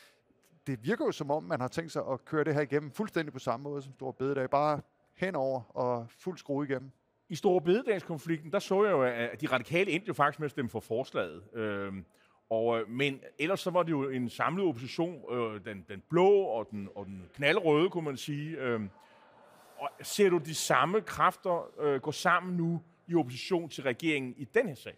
det 0.67 0.84
virker 0.84 1.05
jo 1.05 1.12
som 1.12 1.32
om, 1.32 1.43
man 1.43 1.62
har 1.62 1.67
tænkt 1.67 1.91
sig 1.91 2.03
at 2.12 2.25
køre 2.25 2.43
det 2.43 2.53
her 2.53 2.62
igennem 2.62 2.91
fuldstændig 2.91 3.34
på 3.34 3.39
samme 3.39 3.63
måde 3.63 3.82
som 3.82 3.93
Stor 3.93 4.12
Bededag. 4.12 4.50
Bare 4.50 4.82
henover 5.15 5.62
og 5.77 6.05
fuld 6.10 6.38
skrue 6.38 6.65
igennem. 6.65 6.91
I 7.30 7.36
Store 7.36 7.62
Bededagskonflikten, 7.62 8.51
der 8.51 8.60
så 8.60 8.84
jeg 8.84 8.92
jo, 8.92 9.03
at 9.03 9.42
de 9.42 9.48
radikale 9.48 9.92
endte 9.92 10.08
jo 10.08 10.13
faktisk 10.13 10.39
med 10.39 10.46
at 10.46 10.51
stemme 10.51 10.70
for 10.70 10.80
forslaget. 10.80 11.44
Øhm, 11.53 12.06
og, 12.50 12.80
øh, 12.80 12.89
men 12.89 13.20
ellers 13.39 13.60
så 13.60 13.70
var 13.70 13.84
det 13.84 13.92
jo 13.92 14.10
en 14.10 14.30
samlet 14.30 14.65
opposition, 14.65 15.22
øh, 15.32 15.65
den, 15.65 15.86
den 15.89 16.03
blå 16.10 16.30
og 16.30 16.68
den, 16.72 16.89
og 16.96 17.06
den 17.06 17.30
knaldrøde, 17.34 17.89
kunne 17.89 18.06
man 18.06 18.18
sige. 18.18 18.58
Øhm, 18.58 18.89
og 19.77 19.89
ser 20.01 20.30
du 20.30 20.38
de 20.38 20.56
samme 20.56 21.01
kræfter 21.01 21.82
øh, 21.82 22.01
gå 22.01 22.12
sammen 22.12 22.58
nu 22.58 22.82
i 23.08 23.15
opposition 23.15 23.70
til 23.70 23.84
regeringen 23.84 24.34
i 24.38 24.46
den 24.46 24.68
her 24.68 24.75
sag? 24.75 24.96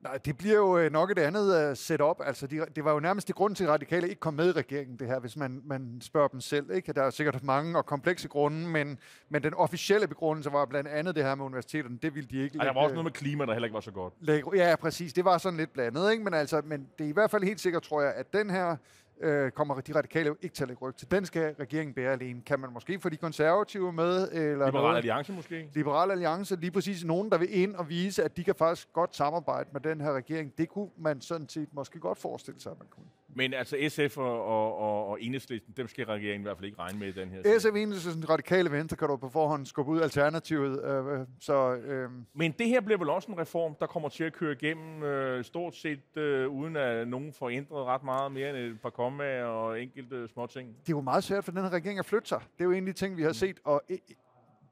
Nej, 0.00 0.18
det 0.24 0.38
bliver 0.38 0.56
jo 0.56 0.78
øh, 0.78 0.92
nok 0.92 1.10
et 1.10 1.18
andet 1.18 1.70
uh, 1.70 1.76
setup. 1.76 2.16
Altså, 2.24 2.46
de, 2.46 2.60
det 2.76 2.84
var 2.84 2.92
jo 2.92 3.00
nærmest 3.00 3.26
det 3.28 3.36
grund 3.36 3.54
til, 3.56 3.64
at 3.64 3.70
radikale 3.70 4.08
ikke 4.08 4.20
kom 4.20 4.34
med 4.34 4.48
i 4.48 4.52
regeringen, 4.52 4.96
det 4.98 5.06
her, 5.06 5.18
hvis 5.20 5.36
man, 5.36 5.62
man 5.64 6.00
spørger 6.00 6.28
dem 6.28 6.40
selv. 6.40 6.70
Ikke? 6.70 6.92
Der 6.92 7.02
er 7.02 7.10
sikkert 7.10 7.42
mange 7.44 7.78
og 7.78 7.86
komplekse 7.86 8.28
grunde, 8.28 8.68
men, 8.68 8.98
men 9.28 9.42
den 9.42 9.54
officielle 9.54 10.08
begrundelse 10.08 10.52
var 10.52 10.64
blandt 10.64 10.88
andet 10.88 11.14
det 11.14 11.24
her 11.24 11.34
med 11.34 11.44
universiteterne. 11.44 11.98
Det 12.02 12.14
ville 12.14 12.28
de 12.28 12.36
ikke 12.42 12.58
Og 12.60 12.66
der 12.66 12.72
var 12.72 12.80
også 12.80 12.88
lægge- 12.88 12.94
noget 12.94 13.04
med 13.04 13.12
klima, 13.12 13.46
der 13.46 13.52
heller 13.52 13.66
ikke 13.66 13.74
var 13.74 13.80
så 13.80 13.90
godt. 13.90 14.14
lægge- 14.20 14.50
Ja, 14.56 14.76
præcis. 14.76 15.12
Det 15.12 15.24
var 15.24 15.38
sådan 15.38 15.56
lidt 15.56 15.72
blandet, 15.72 16.12
ikke? 16.12 16.24
Men, 16.24 16.34
altså, 16.34 16.62
men 16.64 16.88
det 16.98 17.04
er 17.04 17.08
i 17.08 17.12
hvert 17.12 17.30
fald 17.30 17.42
helt 17.44 17.60
sikkert, 17.60 17.82
tror 17.82 18.02
jeg, 18.02 18.14
at 18.14 18.32
den 18.32 18.50
her 18.50 18.76
øh, 19.20 19.50
kommer 19.50 19.80
de 19.80 19.94
radikale 19.94 20.26
jo 20.26 20.36
ikke 20.42 20.54
til 20.54 20.64
at 20.64 20.68
lægge 20.68 20.82
ryg 20.82 20.94
til. 20.94 21.10
Den 21.10 21.26
skal 21.26 21.54
regeringen 21.54 21.94
bære 21.94 22.12
alene. 22.12 22.42
Kan 22.42 22.60
man 22.60 22.72
måske 22.72 23.00
få 23.00 23.08
de 23.08 23.16
konservative 23.16 23.92
med? 23.92 24.32
Eller 24.32 24.66
Liberal? 24.66 24.96
Alliance 24.96 25.32
måske? 25.32 25.70
Liberal 25.74 26.10
Alliance, 26.10 26.56
lige 26.56 26.70
præcis 26.70 27.04
nogen, 27.04 27.30
der 27.30 27.38
vil 27.38 27.58
ind 27.60 27.74
og 27.74 27.88
vise, 27.88 28.24
at 28.24 28.36
de 28.36 28.44
kan 28.44 28.54
faktisk 28.54 28.92
godt 28.92 29.16
samarbejde 29.16 29.68
med 29.72 29.80
den 29.80 30.00
her 30.00 30.12
regering. 30.12 30.58
Det 30.58 30.68
kunne 30.68 30.90
man 30.98 31.20
sådan 31.20 31.48
set 31.48 31.68
måske 31.72 31.98
godt 31.98 32.18
forestille 32.18 32.60
sig, 32.60 32.72
at 32.72 32.78
man 32.78 32.88
kunne. 32.90 33.06
Men 33.36 33.54
altså 33.54 33.76
SF 33.88 34.18
og, 34.18 34.44
og, 34.46 34.78
og, 34.78 35.08
og 35.08 35.22
Enhedslisten, 35.22 35.74
dem 35.76 35.88
skal 35.88 36.06
regeringen 36.06 36.40
i 36.40 36.42
hvert 36.42 36.56
fald 36.56 36.64
ikke 36.66 36.78
regne 36.78 36.98
med 36.98 37.08
i 37.08 37.12
den 37.12 37.28
her. 37.28 37.58
SF 37.58 37.74
Enhedslisten 37.76 38.30
radikale 38.30 38.70
venstre 38.70 38.96
kan 38.96 39.08
du 39.08 39.16
på 39.16 39.28
forhånd 39.28 39.66
skubbe 39.66 39.92
ud 39.92 40.00
alternativet. 40.00 40.84
Øh, 40.84 41.26
så 41.40 41.74
øh, 41.74 42.10
Men 42.34 42.52
det 42.52 42.68
her 42.68 42.80
bliver 42.80 42.98
vel 42.98 43.08
også 43.08 43.32
en 43.32 43.38
reform, 43.38 43.74
der 43.80 43.86
kommer 43.86 44.08
til 44.08 44.24
at 44.24 44.32
køre 44.32 44.52
igennem 44.52 45.02
øh, 45.02 45.44
stort 45.44 45.76
set, 45.76 46.16
øh, 46.16 46.48
uden 46.48 46.76
at 46.76 47.08
nogen 47.08 47.32
får 47.32 47.50
ændret 47.50 47.84
ret 47.84 48.04
meget 48.04 48.32
mere 48.32 48.50
end 48.50 48.56
et 48.58 48.80
par 48.80 48.90
kommaer 48.90 49.44
og 49.44 49.82
enkelte 49.82 50.28
småting. 50.28 50.68
det 50.68 50.92
er 50.92 50.96
jo 50.96 51.00
meget 51.00 51.24
svært 51.24 51.44
for 51.44 51.52
den 51.52 51.62
her 51.62 51.70
regering 51.70 51.98
at 51.98 52.06
flytte 52.06 52.28
sig. 52.28 52.40
Det 52.58 52.60
er 52.60 52.64
jo 52.64 52.72
en 52.72 52.88
af 52.88 52.94
de 52.94 53.00
ting, 53.00 53.16
vi 53.16 53.22
har 53.22 53.32
set. 53.32 53.60
Og 53.64 53.82
øh, 53.88 53.98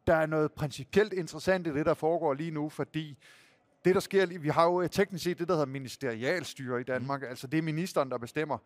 der 0.06 0.14
er 0.14 0.26
noget 0.26 0.52
principielt 0.52 1.12
interessant 1.12 1.66
i 1.66 1.75
det, 1.75 1.87
der 1.87 1.94
foregår 1.94 2.35
lige 2.35 2.50
nu, 2.50 2.68
fordi 2.68 3.18
det, 3.85 3.95
der 3.95 4.00
sker, 4.00 4.26
lige- 4.26 4.41
vi 4.41 4.49
har 4.49 4.64
jo 4.64 4.83
øh, 4.83 4.88
teknisk 4.91 5.25
set 5.25 5.38
det, 5.38 5.49
der 5.49 5.55
hedder 5.55 5.67
ministerialstyre 5.67 6.81
i 6.81 6.85
Danmark, 6.85 7.21
mm. 7.21 7.26
altså 7.29 7.47
det 7.47 7.59
er 7.59 7.62
ministeren, 7.62 8.11
der 8.11 8.19
bestemmer. 8.19 8.59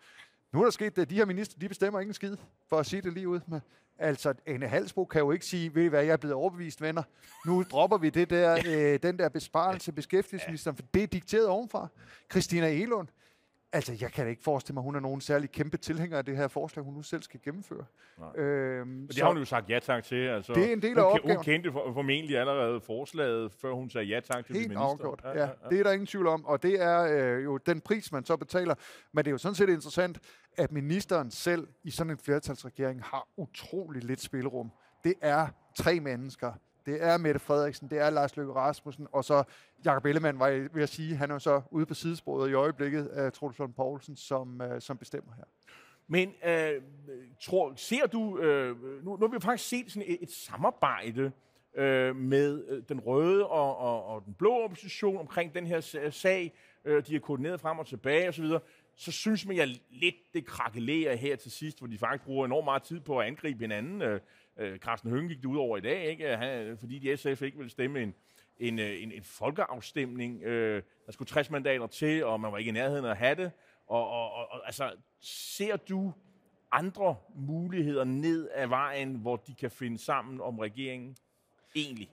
Nu 0.52 0.60
er 0.60 0.64
der 0.64 0.70
sket 0.70 0.96
det, 0.96 1.10
de 1.10 1.14
her 1.14 1.24
minister, 1.24 1.58
de 1.58 1.68
bestemmer 1.68 2.00
ikke 2.00 2.10
en 2.10 2.14
skid, 2.14 2.36
for 2.68 2.78
at 2.78 2.86
sige 2.86 3.02
det 3.02 3.12
lige 3.12 3.28
ud 3.28 3.40
med. 3.46 3.60
Altså, 3.98 4.34
Ane 4.46 4.68
Halsbro 4.68 5.04
kan 5.04 5.18
jo 5.20 5.30
ikke 5.30 5.46
sige, 5.46 5.74
ved 5.74 5.82
I 5.84 5.86
hvad, 5.86 6.04
jeg 6.04 6.12
er 6.12 6.16
blevet 6.16 6.34
overbevist, 6.34 6.82
venner. 6.82 7.02
Nu 7.46 7.64
dropper 7.70 7.98
vi 7.98 8.10
det 8.10 8.30
der, 8.30 8.58
øh, 8.94 8.98
den 9.02 9.18
der 9.18 9.28
besparelse 9.28 9.92
beskæftigelsesministeren, 9.92 10.76
for 10.76 10.84
det 10.94 11.02
er 11.02 11.06
dikteret 11.06 11.46
ovenfra. 11.46 11.88
Christina 12.30 12.68
Elund, 12.68 13.08
altså, 13.72 13.96
jeg 14.00 14.12
kan 14.12 14.24
da 14.24 14.30
ikke 14.30 14.42
forestille 14.42 14.74
mig, 14.74 14.80
at 14.80 14.84
hun 14.84 14.94
er 14.96 15.00
nogen 15.00 15.20
særlig 15.20 15.50
kæmpe 15.50 15.76
tilhænger 15.76 16.18
af 16.18 16.24
det 16.24 16.36
her 16.36 16.48
forslag, 16.48 16.84
hun 16.84 16.94
nu 16.94 17.02
selv 17.02 17.22
skal 17.22 17.40
gennemføre. 17.44 17.84
Øhm, 18.36 19.02
Og 19.04 19.08
det 19.14 19.22
har 19.22 19.28
hun 19.28 19.38
jo 19.38 19.44
sagt 19.44 19.70
ja 19.70 19.78
tak 19.78 20.04
til. 20.04 20.16
Altså, 20.28 20.52
Det 20.54 20.64
er 20.68 20.72
en 20.72 20.82
del 20.82 20.90
hun, 20.94 20.98
af 20.98 21.04
ke- 21.04 21.14
opgaven. 21.14 21.36
Hun 21.36 21.44
kendte 21.44 21.72
for, 21.72 21.92
formentlig 21.92 22.38
allerede 22.38 22.80
forslaget, 22.80 23.52
før 23.52 23.72
hun 23.72 23.90
sagde 23.90 24.06
ja 24.06 24.20
tak 24.20 24.46
til 24.46 24.54
Helt 24.54 24.68
minister. 24.68 24.84
afgjort, 24.84 25.20
ja, 25.24 25.40
ja. 25.40 25.48
Det 25.70 25.78
er 25.80 25.82
der 25.82 25.92
ingen 25.92 26.06
tvivl 26.06 26.26
om, 26.26 26.44
og 26.44 26.62
det 26.62 26.82
er 26.82 27.00
øh, 27.36 27.44
jo 27.44 27.56
den 27.56 27.80
pris, 27.80 28.12
man 28.12 28.24
så 28.24 28.36
betaler. 28.36 28.74
Men 29.12 29.24
det 29.24 29.30
er 29.30 29.32
jo 29.32 29.38
sådan 29.38 29.54
set 29.54 29.68
interessant, 29.68 30.18
at 30.56 30.72
ministeren 30.72 31.30
selv 31.30 31.68
i 31.84 31.90
sådan 31.90 32.10
en 32.10 32.18
flertalsregering 32.18 33.02
har 33.04 33.28
utrolig 33.36 34.04
lidt 34.04 34.20
spillerum. 34.20 34.72
Det 35.04 35.14
er 35.20 35.46
tre 35.78 36.00
mennesker. 36.00 36.52
Det 36.88 37.02
er 37.02 37.18
Mette 37.18 37.40
Frederiksen, 37.40 37.90
det 37.90 37.98
er 37.98 38.10
Lars 38.10 38.36
Løkke 38.36 38.52
Rasmussen, 38.52 39.06
og 39.12 39.24
så 39.24 39.42
Jakob 39.84 40.04
Ellemann, 40.04 40.38
var 40.38 40.46
jeg 40.48 40.68
vil 40.74 40.88
sige, 40.88 41.16
han 41.16 41.30
er 41.30 41.34
jo 41.34 41.38
så 41.38 41.62
ude 41.70 41.86
på 41.86 41.94
sidesporet 41.94 42.50
i 42.50 42.52
øjeblikket 42.52 43.06
af 43.06 43.32
Troels 43.32 43.58
Lund 43.58 43.74
Poulsen, 43.74 44.16
som, 44.16 44.60
øh, 44.60 44.80
som 44.80 44.96
bestemmer 44.96 45.32
her. 45.36 45.44
Men 46.06 46.34
øh, 46.46 46.82
tror, 47.40 47.72
ser 47.76 48.06
du, 48.06 48.38
øh, 48.38 48.76
nu, 49.04 49.16
nu 49.16 49.20
har 49.20 49.26
vi 49.26 49.34
jo 49.34 49.40
faktisk 49.40 49.68
set 49.68 49.92
sådan 49.92 50.08
et, 50.08 50.18
et 50.22 50.30
samarbejde 50.30 51.32
øh, 51.76 52.16
med 52.16 52.64
øh, 52.68 52.82
den 52.88 53.00
røde 53.00 53.46
og, 53.46 53.78
og, 53.78 54.04
og 54.04 54.22
den 54.26 54.34
blå 54.34 54.62
opposition 54.64 55.16
omkring 55.16 55.54
den 55.54 55.66
her 55.66 56.10
sag. 56.10 56.52
Øh, 56.84 57.06
de 57.06 57.12
har 57.12 57.20
koordineret 57.20 57.60
frem 57.60 57.78
og 57.78 57.86
tilbage 57.86 58.28
osv. 58.28 58.46
Så 58.96 59.12
synes 59.12 59.46
man, 59.46 59.56
jeg 59.56 59.68
lidt 59.90 60.16
det 60.34 60.46
krakelerer 60.46 61.16
her 61.16 61.36
til 61.36 61.50
sidst, 61.50 61.78
hvor 61.78 61.86
de 61.86 61.98
faktisk 61.98 62.24
bruger 62.24 62.46
enormt 62.46 62.64
meget 62.64 62.82
tid 62.82 63.00
på 63.00 63.18
at 63.18 63.26
angribe 63.26 63.60
hinanden. 63.60 64.02
Øh, 64.02 64.20
øh, 64.58 64.78
Carsten 64.78 65.10
Hønge 65.10 65.28
gik 65.28 65.38
det 65.38 65.44
ud 65.44 65.56
over 65.56 65.76
i 65.76 65.80
dag, 65.80 66.04
ikke? 66.04 66.36
Han, 66.36 66.78
fordi 66.78 66.98
de 66.98 67.16
SF 67.16 67.42
ikke 67.42 67.56
ville 67.56 67.70
stemme 67.70 68.02
en, 68.02 68.14
en, 68.58 68.78
øh, 68.78 69.02
en, 69.02 69.12
en 69.12 69.22
folkeafstemning. 69.22 70.42
Øh, 70.42 70.82
der 71.06 71.12
skulle 71.12 71.28
60 71.28 71.50
mandater 71.50 71.86
til, 71.86 72.24
og 72.24 72.40
man 72.40 72.52
var 72.52 72.58
ikke 72.58 72.68
i 72.68 72.72
nærheden 72.72 73.04
af 73.04 73.10
at 73.10 73.16
have 73.16 73.34
det. 73.34 73.50
Og, 73.86 74.08
og, 74.08 74.32
og, 74.32 74.48
og 74.50 74.66
altså, 74.66 74.92
ser 75.20 75.76
du 75.76 76.12
andre 76.72 77.16
muligheder 77.34 78.04
ned 78.04 78.48
ad 78.54 78.66
vejen, 78.66 79.14
hvor 79.14 79.36
de 79.36 79.54
kan 79.54 79.70
finde 79.70 79.98
sammen 79.98 80.40
om 80.40 80.58
regeringen? 80.58 81.16
Egentlig. 81.76 82.10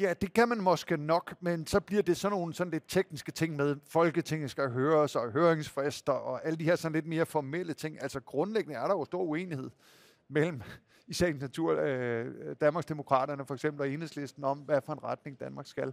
Ja, 0.00 0.14
det 0.20 0.32
kan 0.32 0.48
man 0.48 0.60
måske 0.60 0.96
nok, 0.96 1.34
men 1.40 1.66
så 1.66 1.80
bliver 1.80 2.02
det 2.02 2.16
sådan 2.16 2.38
nogle 2.38 2.54
sådan 2.54 2.70
lidt 2.70 2.84
tekniske 2.88 3.32
ting 3.32 3.56
med, 3.56 3.76
Folketinget 3.88 4.50
skal 4.50 4.70
høres, 4.70 5.16
og 5.16 5.32
høringsfrister, 5.32 6.12
og 6.12 6.46
alle 6.46 6.58
de 6.58 6.64
her 6.64 6.76
sådan 6.76 6.92
lidt 6.92 7.06
mere 7.06 7.26
formelle 7.26 7.74
ting. 7.74 8.02
Altså 8.02 8.20
grundlæggende 8.20 8.78
er 8.78 8.86
der 8.86 8.94
jo 8.94 9.04
stor 9.04 9.22
uenighed 9.22 9.70
mellem, 10.28 10.62
i 11.10 11.14
sagens 11.14 11.40
natur, 11.40 11.80
øh, 11.80 12.26
Danmarksdemokraterne 12.60 13.46
for 13.46 13.54
eksempel, 13.54 13.80
og 13.80 13.90
Enhedslisten 13.90 14.44
om, 14.44 14.58
hvad 14.58 14.80
for 14.86 14.92
en 14.92 15.04
retning 15.04 15.40
Danmark 15.40 15.66
skal. 15.66 15.92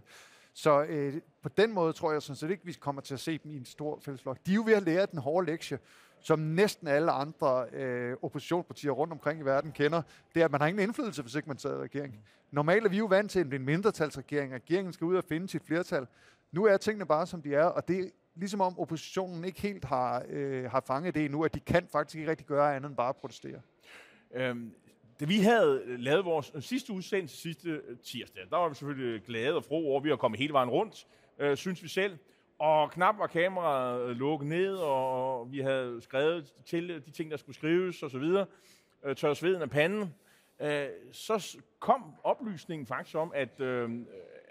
Så 0.52 0.84
øh, 0.88 1.14
på 1.42 1.48
den 1.48 1.72
måde 1.72 1.92
tror 1.92 2.12
jeg 2.12 2.22
sådan 2.22 2.36
set 2.36 2.50
ikke, 2.50 2.64
vi 2.64 2.72
kommer 2.72 3.02
til 3.02 3.14
at 3.14 3.20
se 3.20 3.38
dem 3.38 3.50
i 3.50 3.56
en 3.56 3.64
stor 3.64 3.98
fællesflok. 4.00 4.38
De 4.46 4.50
er 4.50 4.54
jo 4.54 4.62
ved 4.66 4.74
at 4.74 4.82
lære 4.82 5.06
den 5.06 5.18
hårde 5.18 5.46
lektie, 5.46 5.78
som 6.20 6.38
næsten 6.38 6.88
alle 6.88 7.10
andre 7.10 7.66
øh, 7.72 8.16
oppositionspartier 8.22 8.90
rundt 8.90 9.12
omkring 9.12 9.40
i 9.40 9.44
verden 9.44 9.72
kender. 9.72 10.02
Det 10.34 10.40
er, 10.40 10.44
at 10.44 10.50
man 10.50 10.60
har 10.60 10.68
ingen 10.68 10.82
indflydelse, 10.82 11.22
hvis 11.22 11.34
ikke 11.34 11.48
man 11.48 11.58
sidder 11.58 11.76
i 11.76 11.82
regering. 11.82 12.24
Normalt 12.50 12.86
er 12.86 12.90
vi 12.90 12.98
jo 12.98 13.06
vant 13.06 13.30
til 13.30 13.54
en 13.54 13.64
mindretalsregering. 13.64 14.54
Regeringen 14.54 14.92
skal 14.92 15.04
ud 15.04 15.16
og 15.16 15.24
finde 15.24 15.48
sit 15.48 15.62
flertal. 15.62 16.06
Nu 16.52 16.64
er 16.64 16.76
tingene 16.76 17.06
bare, 17.06 17.26
som 17.26 17.42
de 17.42 17.54
er, 17.54 17.64
og 17.64 17.88
det 17.88 18.00
er 18.00 18.10
ligesom 18.34 18.60
om 18.60 18.78
oppositionen 18.78 19.44
ikke 19.44 19.60
helt 19.60 19.84
har, 19.84 20.24
øh, 20.28 20.70
har 20.70 20.80
fanget 20.86 21.14
det 21.14 21.24
endnu, 21.24 21.44
at 21.44 21.54
de 21.54 21.60
kan 21.60 21.88
faktisk 21.92 22.16
ikke 22.16 22.30
rigtig 22.30 22.46
gøre 22.46 22.76
andet 22.76 22.88
end 22.88 22.96
bare 22.96 23.08
at 23.08 23.16
protestere. 23.16 23.60
Øhm, 24.34 24.72
da 25.20 25.24
vi 25.24 25.38
havde 25.38 25.82
lavet 25.86 26.24
vores 26.24 26.52
øh, 26.54 26.62
sidste 26.62 26.92
udsendelse 26.92 27.36
sidste 27.36 27.70
øh, 27.70 27.98
tirsdag, 27.98 28.42
der 28.50 28.56
var 28.56 28.68
vi 28.68 28.74
selvfølgelig 28.74 29.22
glade 29.22 29.56
og 29.56 29.64
fro 29.64 29.88
over, 29.88 29.98
at 30.00 30.04
vi 30.04 30.08
har 30.08 30.16
kommet 30.16 30.40
hele 30.40 30.52
vejen 30.52 30.70
rundt, 30.70 31.06
øh, 31.38 31.56
synes 31.56 31.82
vi 31.82 31.88
selv. 31.88 32.18
Og 32.58 32.90
knap 32.90 33.18
var 33.18 33.26
kameraet 33.26 34.02
øh, 34.02 34.16
lukket 34.16 34.48
ned, 34.48 34.74
og 34.76 35.52
vi 35.52 35.60
havde 35.60 36.00
skrevet 36.02 36.54
til 36.66 36.88
de 37.06 37.10
ting, 37.10 37.30
der 37.30 37.36
skulle 37.36 37.56
skrives 37.56 38.02
osv., 38.02 38.44
øh, 39.04 39.16
tør 39.16 39.34
sveden 39.34 39.62
af 39.62 39.70
panden. 39.70 40.14
Øh, 40.60 40.86
så 41.12 41.58
kom 41.78 42.14
oplysningen 42.24 42.86
faktisk 42.86 43.16
om, 43.16 43.32
at, 43.34 43.60
øh, 43.60 43.90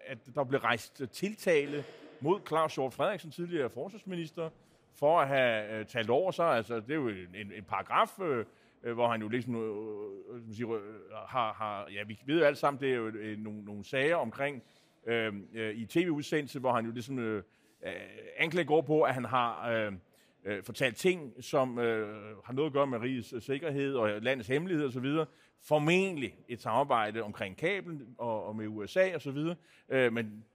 at 0.06 0.18
der 0.36 0.44
blev 0.44 0.60
rejst 0.60 1.02
tiltale 1.12 1.84
mod 2.20 2.40
Claus 2.48 2.76
Hjort 2.76 2.94
Frederiksen, 2.94 3.32
tidligere 3.32 3.70
forsvarsminister, 3.70 4.50
for 4.96 5.20
at 5.20 5.28
have 5.28 5.80
øh, 5.80 5.86
talt 5.86 6.10
over 6.10 6.32
sig. 6.32 6.48
Altså, 6.48 6.76
det 6.76 6.92
er 6.92 6.96
jo 6.96 7.08
en, 7.08 7.36
en, 7.36 7.52
en 7.52 7.64
paragraf, 7.64 8.20
øh, 8.20 8.46
øh, 8.88 8.94
hvor 8.94 9.08
han 9.08 9.22
jo 9.22 9.28
ligesom 9.28 9.56
øh, 9.56 10.36
øh, 10.36 10.50
øh 10.50 10.56
siger, 10.56 10.74
øh, 10.74 10.82
har, 11.28 11.54
har, 11.54 11.88
ja, 11.94 12.04
vi 12.04 12.20
ved 12.26 12.40
jo 12.40 12.46
alt 12.46 12.58
sammen, 12.58 12.82
det 12.82 12.92
er 12.92 12.96
jo 12.96 13.08
øh, 13.08 13.38
nogle, 13.38 13.64
nogle 13.64 13.84
sager 13.84 14.16
omkring 14.16 14.64
øh, 15.08 15.34
øh, 15.54 15.76
i 15.76 15.86
tv-udsendelse, 15.86 16.60
hvor 16.60 16.74
han 16.74 16.86
jo 16.86 16.92
ligesom 16.92 17.20
øh, 17.20 17.44
anklager 18.38 18.68
går 18.68 18.82
på, 18.82 19.02
at 19.02 19.14
han 19.14 19.26
har 19.26 19.70
øh, 19.70 19.94
øh, 20.46 20.64
fortalt 20.64 20.96
ting, 20.96 21.34
som 21.44 21.80
øh, 21.80 22.38
har 22.46 22.54
noget 22.54 22.70
at 22.70 22.74
gøre 22.74 22.88
med 22.88 23.00
rigets 23.00 23.46
sikkerhed 23.46 23.96
og 23.96 24.22
landets 24.22 24.48
hemmelighed 24.48 24.86
osv. 24.86 25.06
Formentlig 25.62 26.36
et 26.48 26.62
samarbejde 26.62 27.24
omkring 27.24 27.58
kabel 27.58 28.00
og, 28.18 28.46
og 28.46 28.56
med 28.56 28.68
USA 28.68 29.16
osv. 29.16 29.38
Øh, 29.90 30.14
men 30.14 30.46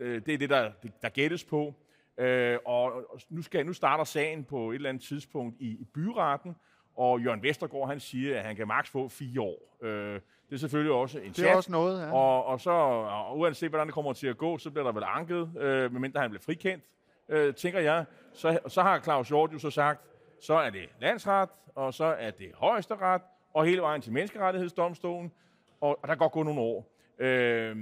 øh, 0.00 0.26
det 0.26 0.34
er 0.34 0.38
det, 0.38 0.50
der, 0.50 0.70
der 1.02 1.08
gættes 1.08 1.44
på. 1.44 1.74
Øh, 2.18 2.58
og 2.64 3.10
og 3.10 3.20
nu, 3.28 3.42
skal, 3.42 3.66
nu 3.66 3.72
starter 3.72 4.04
sagen 4.04 4.44
på 4.44 4.70
et 4.70 4.74
eller 4.74 4.88
andet 4.88 5.02
tidspunkt 5.02 5.56
i, 5.60 5.68
i 5.68 5.84
byretten, 5.84 6.54
og 6.96 7.20
Jørgen 7.20 7.42
Vestergaard 7.42 7.88
han 7.88 8.00
siger, 8.00 8.38
at 8.38 8.44
han 8.44 8.56
kan 8.56 8.68
maks 8.68 8.90
få 8.90 9.08
fire 9.08 9.40
år. 9.40 9.76
Øh, 9.82 10.20
det 10.52 10.56
er 10.56 10.60
selvfølgelig 10.60 10.92
også 10.92 11.18
en 11.18 11.32
Det 11.32 11.50
er 11.50 11.56
også 11.56 11.72
noget, 11.72 12.02
ja. 12.02 12.12
Og, 12.12 12.44
og 12.44 12.60
så, 12.60 12.70
og 12.70 13.38
uanset 13.38 13.68
hvordan 13.68 13.86
det 13.86 13.94
kommer 13.94 14.12
til 14.12 14.26
at 14.26 14.38
gå, 14.38 14.58
så 14.58 14.70
bliver 14.70 14.84
der 14.84 14.92
vel 14.92 15.04
anket, 15.06 15.50
øh, 15.58 15.92
medmindre 15.92 16.20
han 16.20 16.30
bliver 16.30 16.42
frikendt, 16.42 16.84
øh, 17.28 17.54
tænker 17.54 17.80
jeg. 17.80 18.04
Så, 18.32 18.58
så 18.66 18.82
har 18.82 19.00
Claus 19.00 19.28
Hjort 19.28 19.52
jo 19.52 19.58
så 19.58 19.70
sagt, 19.70 20.00
så 20.40 20.54
er 20.54 20.70
det 20.70 20.88
landsret, 21.00 21.48
og 21.74 21.94
så 21.94 22.04
er 22.04 22.30
det 22.30 22.50
højesteret, 22.54 23.22
og 23.54 23.64
hele 23.64 23.80
vejen 23.80 24.02
til 24.02 24.12
menneskerettighedsdomstolen, 24.12 25.32
og, 25.80 25.98
og 26.02 26.08
der 26.08 26.14
går 26.14 26.28
gå 26.28 26.42
nogle 26.42 26.60
år. 26.60 26.92
Øh, 27.18 27.76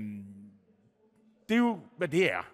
det 1.48 1.54
er 1.54 1.58
jo, 1.58 1.80
hvad 1.96 2.08
det 2.08 2.32
er. 2.32 2.50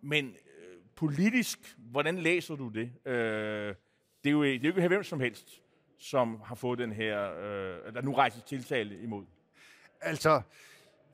Men 0.00 0.26
øh, 0.26 0.76
politisk, 0.94 1.76
hvordan 1.78 2.18
læser 2.18 2.56
du 2.56 2.68
det? 2.68 2.90
Øh, 3.04 3.74
det 4.24 4.30
er 4.30 4.30
jo, 4.30 4.44
det 4.44 4.54
er 4.54 4.68
jo 4.68 4.76
ikke 4.76 4.88
hvem 4.88 5.02
som 5.02 5.20
helst, 5.20 5.62
som 5.98 6.40
har 6.44 6.54
fået 6.54 6.78
den 6.78 6.92
her, 6.92 7.32
øh, 7.32 7.94
der 7.94 8.02
nu 8.02 8.12
rejses 8.12 8.42
tiltale 8.42 8.98
imod. 9.02 9.24
Altså, 10.00 10.40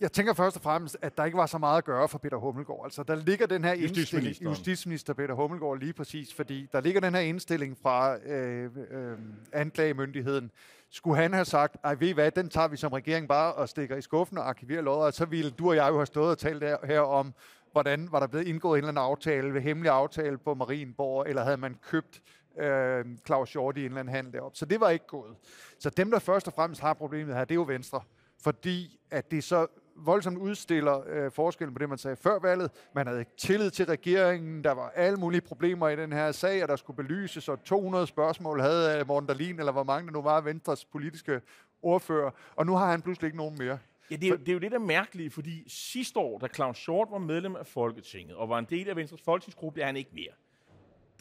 jeg 0.00 0.12
tænker 0.12 0.34
først 0.34 0.56
og 0.56 0.62
fremmest, 0.62 0.96
at 1.02 1.16
der 1.16 1.24
ikke 1.24 1.38
var 1.38 1.46
så 1.46 1.58
meget 1.58 1.78
at 1.78 1.84
gøre 1.84 2.08
for 2.08 2.18
Peter 2.18 2.36
Hummelgaard. 2.36 2.80
Altså, 2.84 3.02
der 3.02 3.14
ligger 3.14 3.46
den 3.46 3.64
her 3.64 3.72
indstilling, 3.72 4.42
justitsminister 4.42 5.14
Peter 5.14 5.34
Hummelgaard 5.34 5.78
lige 5.78 5.92
præcis, 5.92 6.34
fordi 6.34 6.68
der 6.72 6.80
ligger 6.80 7.00
den 7.00 7.14
her 7.14 7.20
indstilling 7.20 7.78
fra 7.82 8.16
øh, 8.16 8.70
øh, 8.90 9.18
anklagemyndigheden. 9.52 10.50
Skulle 10.90 11.16
han 11.16 11.32
have 11.32 11.44
sagt, 11.44 11.76
ej 11.84 11.94
ved 11.94 12.08
I 12.08 12.12
hvad, 12.12 12.30
den 12.30 12.48
tager 12.48 12.68
vi 12.68 12.76
som 12.76 12.92
regering 12.92 13.28
bare 13.28 13.52
og 13.54 13.68
stikker 13.68 13.96
i 13.96 14.02
skuffen 14.02 14.38
og 14.38 14.48
arkiverer 14.48 14.82
lodder, 14.82 15.06
og 15.06 15.12
så 15.12 15.24
ville 15.24 15.50
du 15.50 15.68
og 15.68 15.76
jeg 15.76 15.88
jo 15.88 15.96
have 15.96 16.06
stået 16.06 16.30
og 16.30 16.38
talt 16.38 16.62
her, 16.62 16.76
her 16.84 17.00
om, 17.00 17.34
hvordan 17.72 18.08
var 18.12 18.20
der 18.20 18.26
blevet 18.26 18.46
indgået 18.46 18.78
en 18.78 18.84
eller 18.84 18.88
anden 18.88 19.10
aftale, 19.10 19.60
hemmelig 19.60 19.90
aftale 19.90 20.38
på 20.38 20.54
Marienborg, 20.54 21.28
eller 21.28 21.44
havde 21.44 21.56
man 21.56 21.76
købt 21.82 22.22
øh, 22.58 23.04
Claus 23.26 23.52
Hjort 23.52 23.76
i 23.76 23.80
en 23.80 23.86
eller 23.86 24.00
anden 24.00 24.14
handel 24.14 24.32
deroppe. 24.32 24.58
Så 24.58 24.66
det 24.66 24.80
var 24.80 24.90
ikke 24.90 25.06
gået. 25.06 25.36
Så 25.78 25.90
dem, 25.90 26.10
der 26.10 26.18
først 26.18 26.46
og 26.46 26.52
fremmest 26.52 26.80
har 26.80 26.94
problemet 26.94 27.34
her, 27.34 27.44
det 27.44 27.50
er 27.50 27.54
jo 27.54 27.62
Venstre. 27.62 28.00
Fordi 28.42 29.00
at 29.10 29.30
det 29.30 29.44
så 29.44 29.66
voldsomt 29.96 30.38
udstiller 30.38 31.02
øh, 31.06 31.30
forskellen 31.30 31.74
på 31.74 31.78
det, 31.78 31.88
man 31.88 31.98
sagde 31.98 32.16
før 32.16 32.38
valget. 32.38 32.70
Man 32.94 33.06
havde 33.06 33.24
tillid 33.38 33.70
til 33.70 33.86
regeringen. 33.86 34.64
Der 34.64 34.72
var 34.72 34.92
alle 34.94 35.16
mulige 35.18 35.40
problemer 35.40 35.88
i 35.88 35.96
den 35.96 36.12
her 36.12 36.32
sag, 36.32 36.62
og 36.62 36.68
der 36.68 36.76
skulle 36.76 36.96
belyses, 36.96 37.48
og 37.48 37.64
200 37.64 38.06
spørgsmål 38.06 38.60
havde 38.60 38.98
øh, 39.00 39.06
Morten 39.06 39.26
Dahlin, 39.26 39.58
eller 39.58 39.72
hvor 39.72 39.84
mange 39.84 40.06
der 40.06 40.12
nu 40.12 40.22
var 40.22 40.40
Venstres 40.40 40.84
politiske 40.84 41.40
ordfører. 41.82 42.30
Og 42.56 42.66
nu 42.66 42.76
har 42.76 42.90
han 42.90 43.02
pludselig 43.02 43.28
ikke 43.28 43.36
nogen 43.36 43.58
mere. 43.58 43.78
Ja, 44.10 44.16
det 44.16 44.24
er, 44.24 44.28
jo, 44.28 44.36
det 44.36 44.48
er 44.48 44.52
jo 44.52 44.58
det, 44.58 44.70
der 44.70 44.78
er 44.78 44.82
mærkeligt, 44.82 45.34
fordi 45.34 45.64
sidste 45.68 46.18
år, 46.18 46.38
da 46.38 46.48
Claus 46.54 46.78
Short 46.78 47.08
var 47.10 47.18
medlem 47.18 47.56
af 47.56 47.66
Folketinget 47.66 48.36
og 48.36 48.48
var 48.48 48.58
en 48.58 48.66
del 48.70 48.88
af 48.88 48.96
Venstres 48.96 49.22
folketingsgruppe, 49.22 49.76
det 49.76 49.82
er 49.82 49.86
han 49.86 49.96
ikke 49.96 50.10
mere. 50.12 50.32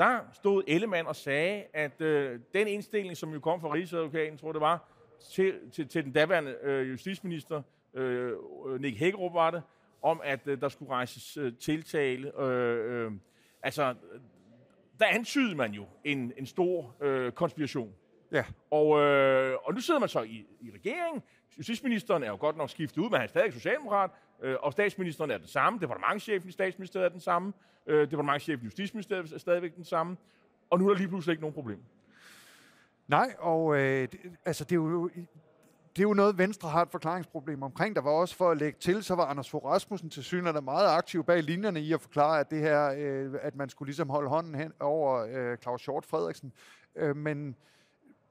Der 0.01 0.20
stod 0.34 0.63
Ellemann 0.67 1.08
og 1.08 1.15
sagde, 1.15 1.63
at 1.74 2.01
øh, 2.01 2.39
den 2.53 2.67
indstilling, 2.67 3.17
som 3.17 3.34
jo 3.34 3.39
kom 3.39 3.62
fra 3.62 3.74
Rigsadvokaten, 3.74 4.38
tror 4.38 4.51
det 4.51 4.62
var, 4.62 4.89
til, 5.31 5.72
til, 5.72 5.88
til 5.88 6.03
den 6.03 6.12
daværende 6.12 6.58
øh, 6.62 6.89
justitsminister, 6.89 7.62
øh, 7.93 8.34
Nick 8.79 8.98
Hækkerup 8.98 9.34
var 9.34 9.51
det, 9.51 9.63
om 10.01 10.22
at 10.24 10.39
øh, 10.46 10.62
der 10.62 10.70
skulle 10.70 10.91
rejses 10.91 11.38
øh, 11.38 11.53
tiltale. 11.60 12.41
Øh, 12.41 13.05
øh, 13.05 13.12
altså, 13.63 13.96
der 15.00 15.05
antydede 15.05 15.55
man 15.55 15.72
jo 15.72 15.86
en, 16.03 16.34
en 16.38 16.46
stor 16.46 16.96
øh, 17.01 17.31
konspiration. 17.31 17.93
Ja, 18.31 18.43
Og, 18.72 19.00
øh, 19.00 19.58
og 19.63 19.74
nu 19.74 19.79
sidder 19.79 20.00
man 20.00 20.10
så 20.10 20.22
i, 20.22 20.46
i 20.62 20.72
regeringen. 20.74 21.24
Justitsministeren 21.58 22.24
er 22.24 22.27
jo 22.27 22.38
godt 22.39 22.58
nok 22.58 22.70
skiftet 22.70 22.98
ud, 22.98 23.10
men 23.10 23.13
han 23.13 23.24
er 23.24 23.27
stadig 23.27 23.53
socialdemokrat, 23.53 24.12
øh, 24.41 24.55
og 24.60 24.71
statsministeren 24.71 25.31
er 25.31 25.38
den 25.38 25.48
samme, 25.48 25.79
departementchefen 25.79 26.50
i 26.50 26.51
statsministeriet 26.51 27.05
er 27.05 27.10
den 27.10 27.19
samme, 27.19 27.53
øh, 27.88 28.01
departementchefen 28.01 28.63
i 28.63 28.65
Justitsministeriet 28.65 29.33
er 29.33 29.38
stadigvæk 29.38 29.75
den 29.75 29.86
samme, 29.86 30.17
og 30.69 30.79
nu 30.79 30.86
er 30.86 30.89
der 30.89 30.98
lige 30.98 31.07
pludselig 31.07 31.31
ikke 31.31 31.41
nogen 31.41 31.53
problem. 31.53 31.79
Nej, 33.07 33.36
og 33.39 33.75
øh, 33.75 34.07
det, 34.12 34.19
altså 34.45 34.63
det 34.63 34.71
er 34.71 34.75
jo 34.75 35.10
det 35.95 36.00
er 36.00 36.07
jo 36.07 36.13
noget, 36.13 36.38
Venstre 36.38 36.69
har 36.69 36.81
et 36.81 36.91
forklaringsproblem 36.91 37.63
omkring. 37.63 37.95
Der 37.95 38.01
var 38.01 38.12
også 38.12 38.36
for 38.36 38.51
at 38.51 38.57
lægge 38.57 38.79
til, 38.79 39.03
så 39.03 39.15
var 39.15 39.25
Anders 39.25 39.50
Fogh 39.50 39.65
Rasmussen 39.65 40.10
til 40.10 40.24
synligheden 40.24 40.65
meget 40.65 40.88
aktiv 40.88 41.24
bag 41.24 41.43
linjerne 41.43 41.81
i 41.81 41.93
at 41.93 42.01
forklare, 42.01 42.39
at 42.39 42.51
det 42.51 42.60
her, 42.60 42.93
øh, 42.98 43.33
at 43.41 43.55
man 43.55 43.69
skulle 43.69 43.88
ligesom 43.88 44.10
holde 44.10 44.29
hånden 44.29 44.55
hen 44.55 44.74
over 44.79 45.27
øh, 45.31 45.57
Claus 45.57 45.81
Short 45.81 46.05
Frederiksen. 46.05 46.53
Øh, 46.95 47.15
men 47.15 47.55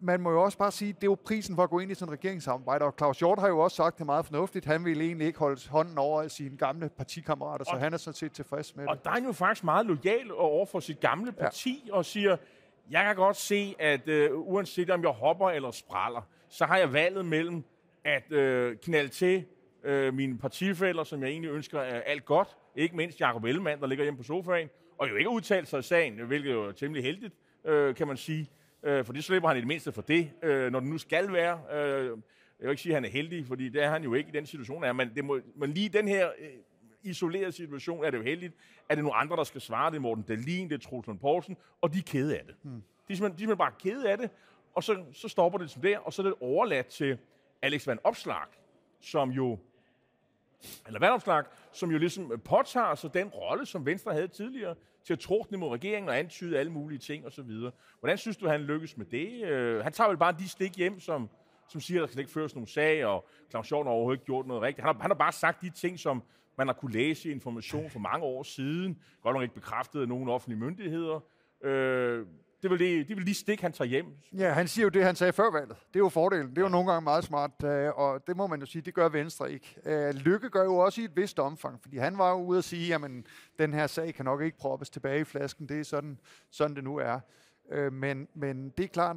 man 0.00 0.20
må 0.20 0.30
jo 0.30 0.42
også 0.42 0.58
bare 0.58 0.72
sige, 0.72 0.92
det 0.92 1.02
er 1.02 1.06
jo 1.06 1.16
prisen 1.24 1.56
for 1.56 1.62
at 1.62 1.70
gå 1.70 1.78
ind 1.78 1.90
i 1.90 1.94
sådan 1.94 2.12
en 2.12 2.18
regeringssamarbejde, 2.18 2.84
og 2.84 2.94
Claus 2.98 3.18
Hjort 3.18 3.38
har 3.38 3.48
jo 3.48 3.58
også 3.58 3.76
sagt 3.76 3.98
det 3.98 4.06
meget 4.06 4.26
fornuftigt. 4.26 4.64
Han 4.64 4.84
ville 4.84 5.04
egentlig 5.04 5.26
ikke 5.26 5.38
holde 5.38 5.68
hånden 5.70 5.98
over 5.98 6.28
sine 6.28 6.56
gamle 6.56 6.88
partikammerater, 6.88 7.64
så 7.64 7.70
og, 7.72 7.80
han 7.80 7.92
er 7.92 7.96
sådan 7.96 8.14
set 8.14 8.32
tilfreds 8.32 8.76
med 8.76 8.86
og 8.88 8.96
det. 8.96 8.98
Og 8.98 9.04
der 9.04 9.20
er 9.20 9.24
jo 9.26 9.32
faktisk 9.32 9.64
meget 9.64 9.86
lojal 9.86 10.32
over 10.32 10.66
for 10.66 10.80
sit 10.80 11.00
gamle 11.00 11.32
parti, 11.32 11.84
ja. 11.86 11.94
og 11.94 12.04
siger, 12.04 12.36
jeg 12.90 13.04
kan 13.04 13.16
godt 13.16 13.36
se, 13.36 13.74
at 13.78 14.08
uh, 14.08 14.52
uanset 14.52 14.90
om 14.90 15.02
jeg 15.02 15.10
hopper 15.10 15.50
eller 15.50 15.70
spraller, 15.70 16.22
så 16.48 16.64
har 16.64 16.76
jeg 16.76 16.92
valget 16.92 17.24
mellem 17.24 17.64
at 18.04 18.32
uh, 18.32 18.76
knalde 18.82 19.08
til 19.08 19.44
uh, 19.88 20.14
mine 20.14 20.38
partifælder, 20.38 21.04
som 21.04 21.22
jeg 21.22 21.30
egentlig 21.30 21.50
ønsker 21.50 21.80
uh, 21.80 22.00
alt 22.06 22.24
godt, 22.24 22.56
ikke 22.76 22.96
mindst 22.96 23.20
Jacob 23.20 23.44
Ellemann, 23.44 23.80
der 23.80 23.86
ligger 23.86 24.04
hjemme 24.04 24.18
på 24.18 24.24
sofaen, 24.24 24.68
og 24.98 25.10
jo 25.10 25.16
ikke 25.16 25.30
udtalt 25.30 25.68
sig 25.68 25.78
i 25.78 25.82
sagen, 25.82 26.14
hvilket 26.26 26.52
jo 26.52 26.64
er 26.68 26.72
temmelig 26.72 27.04
heldigt, 27.04 27.34
uh, 27.64 27.94
kan 27.94 28.06
man 28.06 28.16
sige 28.16 28.50
øh, 28.82 29.04
for 29.04 29.12
det 29.12 29.24
slipper 29.24 29.48
han 29.48 29.56
i 29.56 29.60
det 29.60 29.68
mindste 29.68 29.92
for 29.92 30.02
det, 30.02 30.30
øh, 30.42 30.72
når 30.72 30.80
det 30.80 30.88
nu 30.88 30.98
skal 30.98 31.32
være. 31.32 31.60
Øh, 31.72 32.04
jeg 32.60 32.66
vil 32.66 32.70
ikke 32.70 32.82
sige, 32.82 32.92
at 32.92 32.96
han 32.96 33.04
er 33.04 33.08
heldig, 33.08 33.46
fordi 33.46 33.68
det 33.68 33.82
er 33.82 33.90
han 33.90 34.02
jo 34.02 34.14
ikke 34.14 34.28
i 34.28 34.32
den 34.32 34.46
situation. 34.46 34.84
Er. 34.84 34.92
Men, 34.92 35.14
det 35.14 35.24
må, 35.24 35.40
men 35.56 35.70
lige 35.70 35.88
den 35.88 36.08
her 36.08 36.28
øh, 36.38 36.48
isolerede 37.02 37.52
situation 37.52 38.04
er 38.04 38.10
det 38.10 38.18
jo 38.18 38.22
heldigt, 38.22 38.54
at 38.88 38.96
det 38.96 38.98
er 38.98 39.02
nogle 39.02 39.16
andre, 39.16 39.36
der 39.36 39.44
skal 39.44 39.60
svare. 39.60 39.90
Det 39.90 39.96
er 39.96 40.00
Morten 40.00 40.24
Dahlin, 40.24 40.68
det 40.68 40.74
er 40.74 40.88
Troels 40.88 41.20
Poulsen, 41.20 41.56
og 41.80 41.92
de 41.92 41.98
er 41.98 42.02
kede 42.06 42.38
af 42.38 42.44
det. 42.46 42.54
Hmm. 42.62 42.72
De, 42.72 42.78
er 42.78 42.82
de 43.08 43.12
er 43.12 43.16
simpelthen 43.16 43.56
bare 43.56 43.72
kede 43.78 44.10
af 44.10 44.18
det, 44.18 44.30
og 44.74 44.84
så, 44.84 45.04
så 45.12 45.28
stopper 45.28 45.58
det 45.58 45.70
som 45.70 45.82
der, 45.82 45.98
og 45.98 46.12
så 46.12 46.22
er 46.22 46.26
det 46.26 46.34
overladt 46.40 46.86
til 46.86 47.18
Alex 47.62 47.86
Van 47.86 47.98
Opslag, 48.04 48.46
som 49.00 49.30
jo 49.30 49.58
eller 50.86 51.00
Vandopslag, 51.00 51.44
som 51.72 51.90
jo 51.90 51.98
ligesom 51.98 52.40
påtager 52.44 52.94
sig 52.94 53.14
den 53.14 53.28
rolle, 53.28 53.66
som 53.66 53.86
Venstre 53.86 54.12
havde 54.12 54.28
tidligere, 54.28 54.74
til 55.04 55.12
at 55.12 55.18
trådne 55.18 55.58
mod 55.58 55.68
regeringen 55.68 56.08
og 56.08 56.18
antyde 56.18 56.58
alle 56.58 56.72
mulige 56.72 56.98
ting 56.98 57.26
osv. 57.26 57.50
Hvordan 58.00 58.18
synes 58.18 58.36
du, 58.36 58.48
han 58.48 58.60
lykkes 58.60 58.96
med 58.96 59.06
det? 59.06 59.44
Øh, 59.44 59.82
han 59.82 59.92
tager 59.92 60.08
vel 60.08 60.18
bare 60.18 60.32
de 60.32 60.48
stik 60.48 60.76
hjem, 60.76 61.00
som, 61.00 61.28
som 61.68 61.80
siger, 61.80 62.02
at 62.02 62.06
der 62.06 62.12
skal 62.12 62.20
ikke 62.20 62.32
føres 62.32 62.54
nogen 62.54 62.66
sag, 62.66 63.04
og 63.04 63.28
Claus 63.50 63.68
Hjort 63.68 63.86
har 63.86 63.92
overhovedet 63.92 64.18
ikke 64.18 64.26
gjort 64.26 64.46
noget 64.46 64.62
rigtigt. 64.62 64.86
Han 64.86 64.94
har, 64.94 65.02
han 65.02 65.10
har 65.10 65.18
bare 65.18 65.32
sagt 65.32 65.60
de 65.60 65.70
ting, 65.70 65.98
som 65.98 66.22
man 66.58 66.66
har 66.66 66.74
kunne 66.74 66.92
læse 66.92 67.28
i 67.28 67.32
information 67.32 67.90
for 67.90 67.98
mange 67.98 68.24
år 68.24 68.42
siden, 68.42 68.98
godt 69.22 69.34
nok 69.34 69.42
ikke 69.42 69.54
bekræftet 69.54 70.00
af 70.00 70.08
nogen 70.08 70.28
offentlige 70.28 70.58
myndigheder. 70.58 71.20
Øh, 71.64 72.26
det 72.62 72.70
vil 72.70 72.78
lige, 72.78 73.04
det, 73.04 73.16
vil 73.16 73.24
lige 73.24 73.34
stikke, 73.34 73.62
han 73.62 73.72
tager 73.72 73.88
hjem. 73.88 74.06
Ja, 74.38 74.52
han 74.52 74.68
siger 74.68 74.84
jo 74.84 74.88
det, 74.88 75.04
han 75.04 75.16
sagde 75.16 75.32
før 75.32 75.50
valget. 75.50 75.76
Det 75.88 75.96
er 75.96 76.04
jo 76.04 76.08
fordelen. 76.08 76.50
Det 76.50 76.58
er 76.58 76.62
jo 76.62 76.68
nogle 76.68 76.92
gange 76.92 77.04
meget 77.04 77.24
smart, 77.24 77.50
øh, 77.64 77.98
og 77.98 78.26
det 78.26 78.36
må 78.36 78.46
man 78.46 78.60
jo 78.60 78.66
sige, 78.66 78.82
det 78.82 78.94
gør 78.94 79.08
Venstre 79.08 79.52
ikke. 79.52 79.76
Øh, 79.84 80.14
Lykke 80.14 80.50
gør 80.50 80.64
jo 80.64 80.76
også 80.76 81.00
i 81.00 81.04
et 81.04 81.16
vist 81.16 81.38
omfang, 81.38 81.82
fordi 81.82 81.96
han 81.96 82.18
var 82.18 82.30
jo 82.30 82.36
ude 82.36 82.58
at 82.58 82.64
sige, 82.64 82.94
at 82.94 83.00
den 83.58 83.74
her 83.74 83.86
sag 83.86 84.14
kan 84.14 84.24
nok 84.24 84.42
ikke 84.42 84.58
proppes 84.58 84.90
tilbage 84.90 85.20
i 85.20 85.24
flasken. 85.24 85.68
Det 85.68 85.80
er 85.80 85.84
sådan, 85.84 86.18
sådan 86.50 86.76
det 86.76 86.84
nu 86.84 86.96
er. 86.96 87.20
Øh, 87.70 87.92
men, 87.92 88.28
men 88.34 88.70
det 88.70 88.84
er 88.84 88.88
klart, 88.88 89.16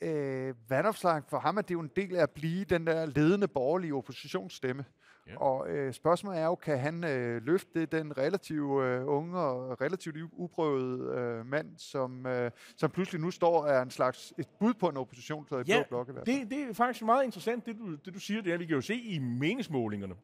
øh, 0.00 0.54
vandopslag 0.68 1.22
for 1.28 1.38
ham 1.38 1.56
er 1.56 1.62
det 1.62 1.74
jo 1.74 1.80
en 1.80 1.90
del 1.96 2.16
af 2.16 2.22
at 2.22 2.30
blive 2.30 2.64
den 2.64 2.86
der 2.86 3.06
ledende 3.06 3.48
borgerlige 3.48 3.94
oppositionsstemme. 3.94 4.84
Ja. 5.32 5.38
Og 5.38 5.70
øh, 5.70 5.92
spørgsmålet 5.92 6.40
er 6.40 6.44
jo, 6.44 6.54
kan 6.54 6.78
han 6.78 7.04
øh, 7.04 7.42
løfte 7.46 7.86
den 7.86 8.18
relativt 8.18 8.82
øh, 8.82 9.08
unge 9.08 9.38
og 9.38 9.80
relativt 9.80 10.16
uprøvede 10.32 11.20
øh, 11.20 11.46
mand, 11.46 11.78
som, 11.78 12.26
øh, 12.26 12.50
som 12.76 12.90
pludselig 12.90 13.20
nu 13.20 13.30
står 13.30 13.66
er 13.66 13.82
en 13.82 13.90
slags 13.90 14.32
et 14.38 14.48
bud 14.60 14.74
på 14.74 14.88
en 14.88 14.96
opposition 14.96 15.46
til 15.46 15.56
ja, 15.68 15.82
blok 15.88 16.08
i 16.08 16.12
hvert 16.12 16.26
fald. 16.26 16.40
Det, 16.40 16.50
det 16.50 16.70
er 16.70 16.74
faktisk 16.74 17.04
meget 17.04 17.24
interessant, 17.24 17.66
det 17.66 17.78
du, 17.78 17.94
det 18.04 18.14
du 18.14 18.20
siger. 18.20 18.42
Det 18.42 18.52
er, 18.52 18.58
vi 18.58 18.66
kan 18.66 18.74
jo 18.74 18.80
se 18.80 18.94
i 18.94 19.18
meningsmålingerne. 19.18 20.14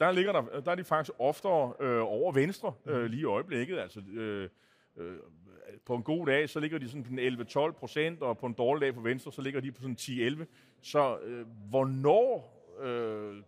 Der, 0.00 0.12
ligger 0.12 0.32
der, 0.32 0.60
der 0.60 0.70
er 0.70 0.74
de 0.74 0.84
faktisk 0.84 1.10
oftere 1.18 1.72
øh, 1.80 2.00
over 2.02 2.32
venstre 2.32 2.72
øh, 2.86 3.04
lige 3.04 3.20
i 3.20 3.24
øjeblikket. 3.24 3.78
Altså, 3.78 4.00
øh, 4.00 4.48
øh, 4.96 5.16
på 5.84 5.94
en 5.94 6.02
god 6.02 6.26
dag, 6.26 6.48
så 6.48 6.60
ligger 6.60 6.78
de 6.78 6.88
sådan 6.88 7.04
på 7.04 7.10
11-12 7.60 7.70
procent, 7.72 8.22
og 8.22 8.38
på 8.38 8.46
en 8.46 8.52
dårlig 8.52 8.80
dag 8.80 8.94
for 8.94 9.00
Venstre, 9.00 9.32
så 9.32 9.42
ligger 9.42 9.60
de 9.60 9.72
på 9.72 9.82
sådan 9.82 9.96
10-11. 10.00 10.44
Så 10.82 11.18
øh, 11.18 11.46
hvornår 11.70 12.54
øh, 12.80 13.42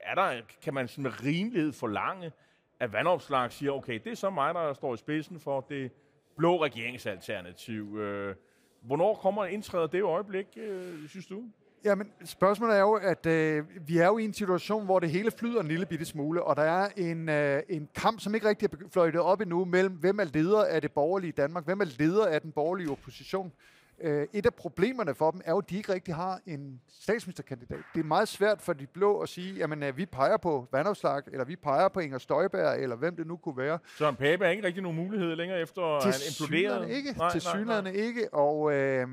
er 0.00 0.14
der, 0.14 0.40
kan 0.62 0.74
man 0.74 0.88
sådan 0.88 1.02
med 1.02 1.24
rimelighed 1.24 1.72
forlange, 1.72 2.32
at 2.80 2.92
vandopslag 2.92 3.52
siger, 3.52 3.72
okay, 3.72 4.00
det 4.04 4.12
er 4.12 4.16
så 4.16 4.30
mig, 4.30 4.54
der 4.54 4.72
står 4.72 4.94
i 4.94 4.96
spidsen 4.96 5.40
for 5.40 5.60
det 5.60 5.92
blå 6.36 6.64
regeringsalternativ. 6.64 7.98
Øh, 7.98 8.34
hvornår 8.82 9.14
kommer 9.14 9.44
indtræder 9.44 9.86
det 9.86 10.02
øjeblik, 10.02 10.46
øh, 10.56 11.08
synes 11.08 11.26
du? 11.26 11.42
Jamen, 11.84 12.12
spørgsmålet 12.24 12.76
er 12.76 12.80
jo, 12.80 12.94
at 12.94 13.26
øh, 13.26 13.64
vi 13.88 13.98
er 13.98 14.06
jo 14.06 14.18
i 14.18 14.24
en 14.24 14.34
situation, 14.34 14.84
hvor 14.84 15.00
det 15.00 15.10
hele 15.10 15.30
flyder 15.30 15.60
en 15.60 15.68
lille 15.68 15.86
bitte 15.86 16.04
smule, 16.04 16.42
og 16.42 16.56
der 16.56 16.62
er 16.62 16.88
en, 16.96 17.28
øh, 17.28 17.62
en 17.68 17.88
kamp, 17.94 18.20
som 18.20 18.34
ikke 18.34 18.48
rigtig 18.48 18.72
er 18.72 18.76
fløjtet 18.92 19.20
op 19.20 19.40
endnu, 19.40 19.64
mellem 19.64 19.94
hvem 19.94 20.18
er 20.18 20.24
leder 20.24 20.64
af 20.64 20.80
det 20.80 20.92
borgerlige 20.92 21.32
Danmark, 21.32 21.64
hvem 21.64 21.80
er 21.80 21.86
leder 21.98 22.26
af 22.26 22.40
den 22.40 22.52
borgerlige 22.52 22.90
opposition. 22.90 23.52
Øh, 24.00 24.26
et 24.32 24.46
af 24.46 24.54
problemerne 24.54 25.14
for 25.14 25.30
dem 25.30 25.40
er 25.44 25.52
jo, 25.52 25.58
at 25.58 25.70
de 25.70 25.76
ikke 25.76 25.92
rigtig 25.92 26.14
har 26.14 26.40
en 26.46 26.80
statsministerkandidat. 26.88 27.78
Det 27.94 28.00
er 28.00 28.04
meget 28.04 28.28
svært 28.28 28.62
for 28.62 28.72
de 28.72 28.86
blå 28.86 29.18
at 29.18 29.28
sige, 29.28 29.54
jamen 29.54 29.82
øh, 29.82 29.96
vi 29.96 30.06
peger 30.06 30.36
på 30.36 30.68
Vandopslag, 30.72 31.22
eller 31.32 31.44
vi 31.44 31.56
peger 31.56 31.88
på 31.88 32.00
Inger 32.00 32.18
Støjberg, 32.18 32.82
eller 32.82 32.96
hvem 32.96 33.16
det 33.16 33.26
nu 33.26 33.36
kunne 33.36 33.56
være. 33.56 33.78
Så 33.98 34.08
en 34.08 34.16
Pape 34.16 34.44
er 34.44 34.50
ikke 34.50 34.66
rigtig 34.66 34.82
nogen 34.82 34.98
mulighed 34.98 35.36
længere 35.36 35.60
efter 35.60 35.82
at 35.96 36.04
han 36.04 36.14
imploderet? 36.30 36.90
ikke. 36.90 37.12
Nej, 37.18 37.30
til 37.30 37.40
synligheden 37.40 37.86
ikke. 37.86 38.34
Og 38.34 38.72
øh, 38.72 39.08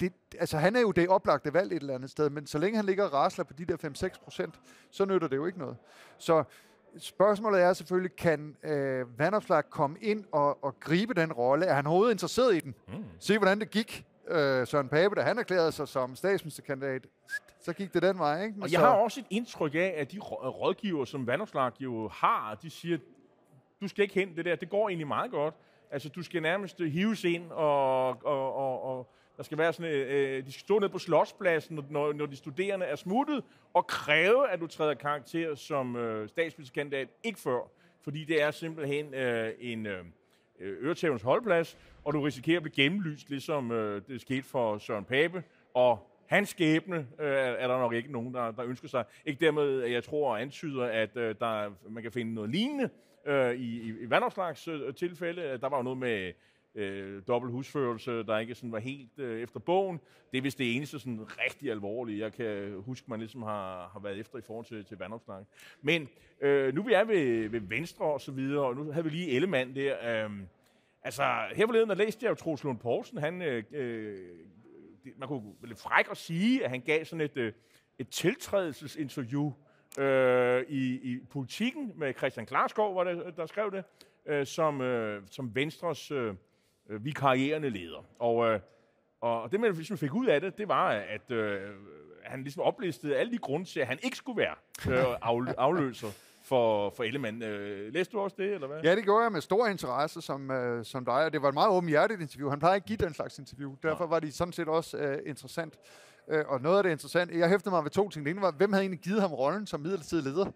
det, 0.00 0.12
altså, 0.38 0.58
han 0.58 0.76
er 0.76 0.80
jo 0.80 0.90
det 0.90 1.08
oplagte 1.08 1.54
valg 1.54 1.72
et 1.72 1.80
eller 1.80 1.94
andet 1.94 2.10
sted, 2.10 2.30
men 2.30 2.46
så 2.46 2.58
længe 2.58 2.76
han 2.76 2.86
ligger 2.86 3.04
og 3.04 3.12
rasler 3.12 3.44
på 3.44 3.52
de 3.52 3.64
der 3.64 4.08
5-6 4.16 4.24
procent, 4.24 4.60
så 4.90 5.04
nytter 5.04 5.28
det 5.28 5.36
jo 5.36 5.46
ikke 5.46 5.58
noget. 5.58 5.76
Så 6.18 6.44
Spørgsmålet 6.98 7.62
er 7.62 7.72
selvfølgelig, 7.72 8.16
kan 8.16 8.56
øh, 8.62 9.18
Vandopslag 9.18 9.70
komme 9.70 9.96
ind 10.00 10.24
og, 10.32 10.64
og 10.64 10.80
gribe 10.80 11.14
den 11.14 11.32
rolle? 11.32 11.66
Er 11.66 11.74
han 11.74 11.86
overhovedet 11.86 12.12
interesseret 12.12 12.54
i 12.54 12.60
den? 12.60 12.74
Mm. 12.88 13.04
Se, 13.18 13.38
hvordan 13.38 13.60
det 13.60 13.70
gik. 13.70 14.06
Øh, 14.28 14.66
Søren 14.66 14.88
Pape, 14.88 15.14
da 15.14 15.20
han 15.20 15.38
erklærede 15.38 15.72
sig 15.72 15.88
som 15.88 16.16
statsministerkandidat, 16.16 17.06
så 17.60 17.72
gik 17.72 17.94
det 17.94 18.02
den 18.02 18.18
vej, 18.18 18.42
ikke? 18.42 18.54
Men 18.54 18.62
og 18.62 18.72
jeg 18.72 18.78
så... 18.78 18.86
har 18.86 18.94
også 18.94 19.20
et 19.20 19.26
indtryk 19.30 19.74
af, 19.74 19.94
at 19.96 20.12
de 20.12 20.18
rådgiver, 20.18 21.04
som 21.04 21.26
Vandopslag 21.26 21.72
jo 21.80 22.08
har, 22.08 22.58
de 22.62 22.70
siger, 22.70 22.98
du 23.80 23.88
skal 23.88 24.02
ikke 24.02 24.14
hen 24.14 24.36
det 24.36 24.44
der, 24.44 24.56
det 24.56 24.70
går 24.70 24.88
egentlig 24.88 25.06
meget 25.06 25.30
godt. 25.30 25.54
Altså, 25.90 26.08
du 26.08 26.22
skal 26.22 26.42
nærmest 26.42 26.78
hives 26.78 27.24
ind, 27.24 27.50
og, 27.50 28.08
og, 28.08 28.54
og, 28.54 28.82
og 28.82 29.12
der 29.40 29.44
skal 29.44 29.58
være 29.58 29.72
sådan, 29.72 29.92
øh, 29.92 30.36
øh, 30.36 30.46
de 30.46 30.52
skal 30.52 30.60
stå 30.60 30.78
ned 30.78 30.88
på 30.88 30.98
slotspladsen, 30.98 31.86
når, 31.90 32.12
når 32.12 32.26
de 32.26 32.36
studerende 32.36 32.86
er 32.86 32.96
smuttet, 32.96 33.44
og 33.74 33.86
kræve, 33.86 34.50
at 34.50 34.60
du 34.60 34.66
træder 34.66 34.94
karakter 34.94 35.54
som 35.54 35.96
øh, 35.96 36.28
statsministerkandidat, 36.28 37.08
ikke 37.22 37.38
før. 37.38 37.70
Fordi 38.02 38.24
det 38.24 38.42
er 38.42 38.50
simpelthen 38.50 39.14
øh, 39.14 39.52
en 39.60 39.86
øh, 39.86 40.04
øretævens 40.60 41.22
holdplads, 41.22 41.78
og 42.04 42.12
du 42.12 42.20
risikerer 42.20 42.56
at 42.56 42.62
blive 42.62 42.74
gennemlyst, 42.74 43.30
ligesom 43.30 43.72
øh, 43.72 44.02
det 44.08 44.20
skete 44.20 44.42
for 44.42 44.78
Søren 44.78 45.04
Pape, 45.04 45.42
og 45.74 46.10
hans 46.26 46.48
skæbne 46.48 46.96
øh, 46.96 47.28
er 47.36 47.68
der 47.68 47.78
nok 47.78 47.92
ikke 47.92 48.12
nogen, 48.12 48.34
der, 48.34 48.50
der 48.50 48.64
ønsker 48.64 48.88
sig. 48.88 49.04
Ikke 49.24 49.44
dermed, 49.44 49.82
at 49.82 49.92
jeg 49.92 50.04
tror 50.04 50.30
og 50.30 50.42
antyder, 50.42 50.84
at 50.84 51.16
øh, 51.16 51.34
der, 51.40 51.70
man 51.88 52.02
kan 52.02 52.12
finde 52.12 52.34
noget 52.34 52.50
lignende 52.50 52.90
øh, 53.26 53.54
i, 53.54 53.80
i, 53.80 53.94
i 54.00 54.10
vandopslags 54.10 54.68
øh, 54.68 54.94
tilfælde. 54.94 55.58
Der 55.60 55.68
var 55.68 55.76
jo 55.76 55.82
noget 55.82 55.98
med 55.98 56.32
øh, 56.74 57.22
dobbelt 57.28 57.52
husførelse, 57.52 58.10
der 58.22 58.38
ikke 58.38 58.54
sådan 58.54 58.72
var 58.72 58.78
helt 58.78 59.18
øh, 59.18 59.42
efter 59.42 59.60
bogen. 59.60 60.00
Det 60.32 60.38
er 60.38 60.42
vist 60.42 60.58
det 60.58 60.76
eneste 60.76 60.98
sådan 60.98 61.26
rigtig 61.46 61.70
alvorlige, 61.70 62.18
jeg 62.18 62.32
kan 62.32 62.74
huske, 62.84 63.10
man 63.10 63.18
ligesom 63.18 63.42
har, 63.42 63.90
har 63.92 64.00
været 64.00 64.18
efter 64.18 64.38
i 64.38 64.42
forhold 64.46 64.66
til, 64.66 64.84
til 64.84 64.98
vandopslag. 64.98 65.44
Men 65.82 66.08
øh, 66.40 66.74
nu 66.74 66.82
vi 66.82 66.92
er 66.92 67.04
ved, 67.04 67.48
ved 67.48 67.60
Venstre 67.60 68.04
og 68.04 68.20
så 68.20 68.32
videre, 68.32 68.64
og 68.64 68.76
nu 68.76 68.92
havde 68.92 69.04
vi 69.04 69.10
lige 69.10 69.30
Ellemann 69.30 69.74
der. 69.74 70.24
Øh, 70.24 70.30
altså, 71.02 71.22
her 71.54 71.66
forleden, 71.66 71.88
der 71.88 71.94
læste 71.94 72.24
jeg 72.24 72.30
jo 72.30 72.34
Troels 72.34 72.64
Lund 72.64 72.78
Poulsen, 72.78 73.18
han, 73.18 73.42
øh, 73.42 73.64
øh 73.72 74.18
det, 75.04 75.12
man 75.18 75.28
kunne 75.28 75.52
lidt 75.64 75.78
fræk 75.78 76.10
at 76.10 76.16
sige, 76.16 76.64
at 76.64 76.70
han 76.70 76.80
gav 76.80 77.04
sådan 77.04 77.20
et, 77.20 77.36
øh, 77.36 77.52
et 77.98 78.08
tiltrædelsesinterview 78.08 79.52
øh, 79.98 80.64
i, 80.68 81.12
i 81.12 81.18
politikken 81.30 81.92
med 81.96 82.14
Christian 82.14 82.46
Klarskov, 82.46 82.94
var 82.94 83.04
det, 83.04 83.36
der 83.36 83.46
skrev 83.46 83.72
det, 83.72 83.84
øh, 84.26 84.46
som, 84.46 84.80
øh, 84.80 85.22
som 85.30 85.54
Venstres 85.54 86.10
øh, 86.10 86.34
øh, 86.90 87.04
vikarierende 87.04 87.70
leder. 87.70 88.04
Og, 88.18 88.46
øh, 88.46 88.60
og 89.20 89.52
det, 89.52 89.60
man 89.60 89.72
ligesom 89.72 89.98
fik 89.98 90.14
ud 90.14 90.26
af 90.26 90.40
det, 90.40 90.58
det 90.58 90.68
var, 90.68 90.88
at 90.88 91.30
øh, 91.30 91.60
han 92.24 92.42
ligesom 92.42 92.62
oplistede 92.62 93.16
alle 93.16 93.32
de 93.32 93.38
grunde 93.38 93.66
til, 93.66 93.80
at 93.80 93.86
han 93.86 93.98
ikke 94.02 94.16
skulle 94.16 94.38
være 94.38 94.54
øh, 94.90 95.16
afløser 95.58 96.08
for, 96.44 96.90
for 96.90 97.04
Ellemann. 97.04 97.42
Øh, 97.42 97.92
læste 97.94 98.12
du 98.12 98.20
også 98.20 98.36
det, 98.38 98.54
eller 98.54 98.66
hvad? 98.66 98.80
Ja, 98.84 98.96
det 98.96 99.04
gjorde 99.04 99.22
jeg 99.22 99.32
med 99.32 99.40
stor 99.40 99.66
interesse 99.66 100.20
som, 100.20 100.50
øh, 100.50 100.84
som 100.84 101.04
dig, 101.04 101.24
og 101.24 101.32
det 101.32 101.42
var 101.42 101.48
et 101.48 101.54
meget 101.54 101.70
åbenhjertet 101.70 102.20
interview. 102.20 102.50
Han 102.50 102.58
plejer 102.58 102.74
ikke 102.74 102.84
at 102.84 102.88
give 102.88 103.06
den 103.06 103.14
slags 103.14 103.38
interview, 103.38 103.74
derfor 103.82 104.06
var 104.06 104.20
det 104.20 104.34
sådan 104.34 104.52
set 104.52 104.68
også 104.68 104.96
øh, 104.96 105.18
interessant. 105.26 105.74
Øh, 106.28 106.44
og 106.48 106.60
noget 106.60 106.76
af 106.76 106.82
det 106.82 106.90
interessante, 106.90 107.38
jeg 107.38 107.48
hæftede 107.48 107.70
mig 107.70 107.84
ved 107.84 107.90
to 107.90 108.08
ting. 108.08 108.24
Det 108.24 108.30
ene 108.30 108.40
var, 108.40 108.50
hvem 108.50 108.72
havde 108.72 108.82
egentlig 108.82 109.00
givet 109.00 109.20
ham 109.20 109.32
rollen 109.32 109.66
som 109.66 109.80
midlertidig 109.80 110.24
leder? 110.24 110.46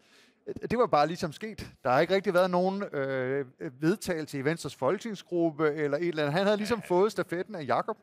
Øh, 0.46 0.54
Det 0.70 0.78
var 0.78 0.86
bare 0.86 1.06
ligesom 1.06 1.32
sket. 1.32 1.66
Der 1.84 1.90
har 1.90 2.00
ikke 2.00 2.14
rigtig 2.14 2.34
været 2.34 2.50
nogen 2.50 2.82
øh, 2.92 3.46
vedtagelse 3.80 4.38
i 4.38 4.44
Venstres 4.44 4.74
folketingsgruppe 4.74 5.74
eller 5.74 5.98
et 5.98 6.08
eller 6.08 6.22
andet. 6.22 6.34
Han 6.34 6.44
havde 6.44 6.56
ligesom 6.56 6.82
fået 6.82 7.12
stafetten 7.12 7.54
af 7.54 7.64
Jakob 7.66 7.96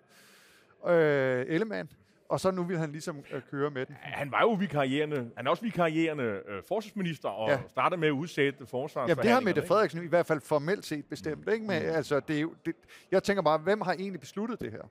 øh, 0.88 1.46
Ellemann, 1.48 1.90
og 2.32 2.40
så 2.40 2.52
nu 2.52 2.64
vil 2.64 2.78
han 2.78 2.92
ligesom 2.92 3.24
øh, 3.34 3.42
køre 3.52 3.72
med 3.72 3.86
den. 3.86 3.96
Han 4.00 4.32
var 4.32 4.42
jo 4.42 4.52
vikarierende, 4.52 5.32
han 5.38 5.48
er 5.48 5.52
også 5.52 5.64
vikarierende 5.64 6.24
øh, 6.24 6.64
forsvarsminister, 6.68 7.30
og 7.30 7.50
Ja. 7.50 7.56
ja. 7.56 7.62
startede 7.70 8.00
med 8.00 8.08
at 8.08 8.12
udsætte 8.12 8.58
Ja, 8.60 8.66
forsvarsforhandlingerne. 8.66 9.24
det 9.24 9.32
har 9.32 9.40
Mette 9.40 9.60
ikke? 9.62 9.68
Frederiksen 9.68 10.04
i 10.04 10.08
hvert 10.08 10.26
fald 10.26 10.42
formelt 10.42 10.86
set 10.86 11.06
bestemt. 11.06 11.50
Ikke? 11.50 11.66
Men, 11.66 11.72
altså, 11.82 12.20
det 12.20 12.38
er 12.38 12.42
jo, 12.42 12.54
det, 12.66 12.76
jeg 13.12 13.24
tænker 13.24 13.42
bare, 13.44 13.58
hvem 13.58 13.82
har 13.82 13.94
egentlig 13.94 14.20
besluttet 14.20 14.60
det 14.62 14.72
her? 14.72 14.82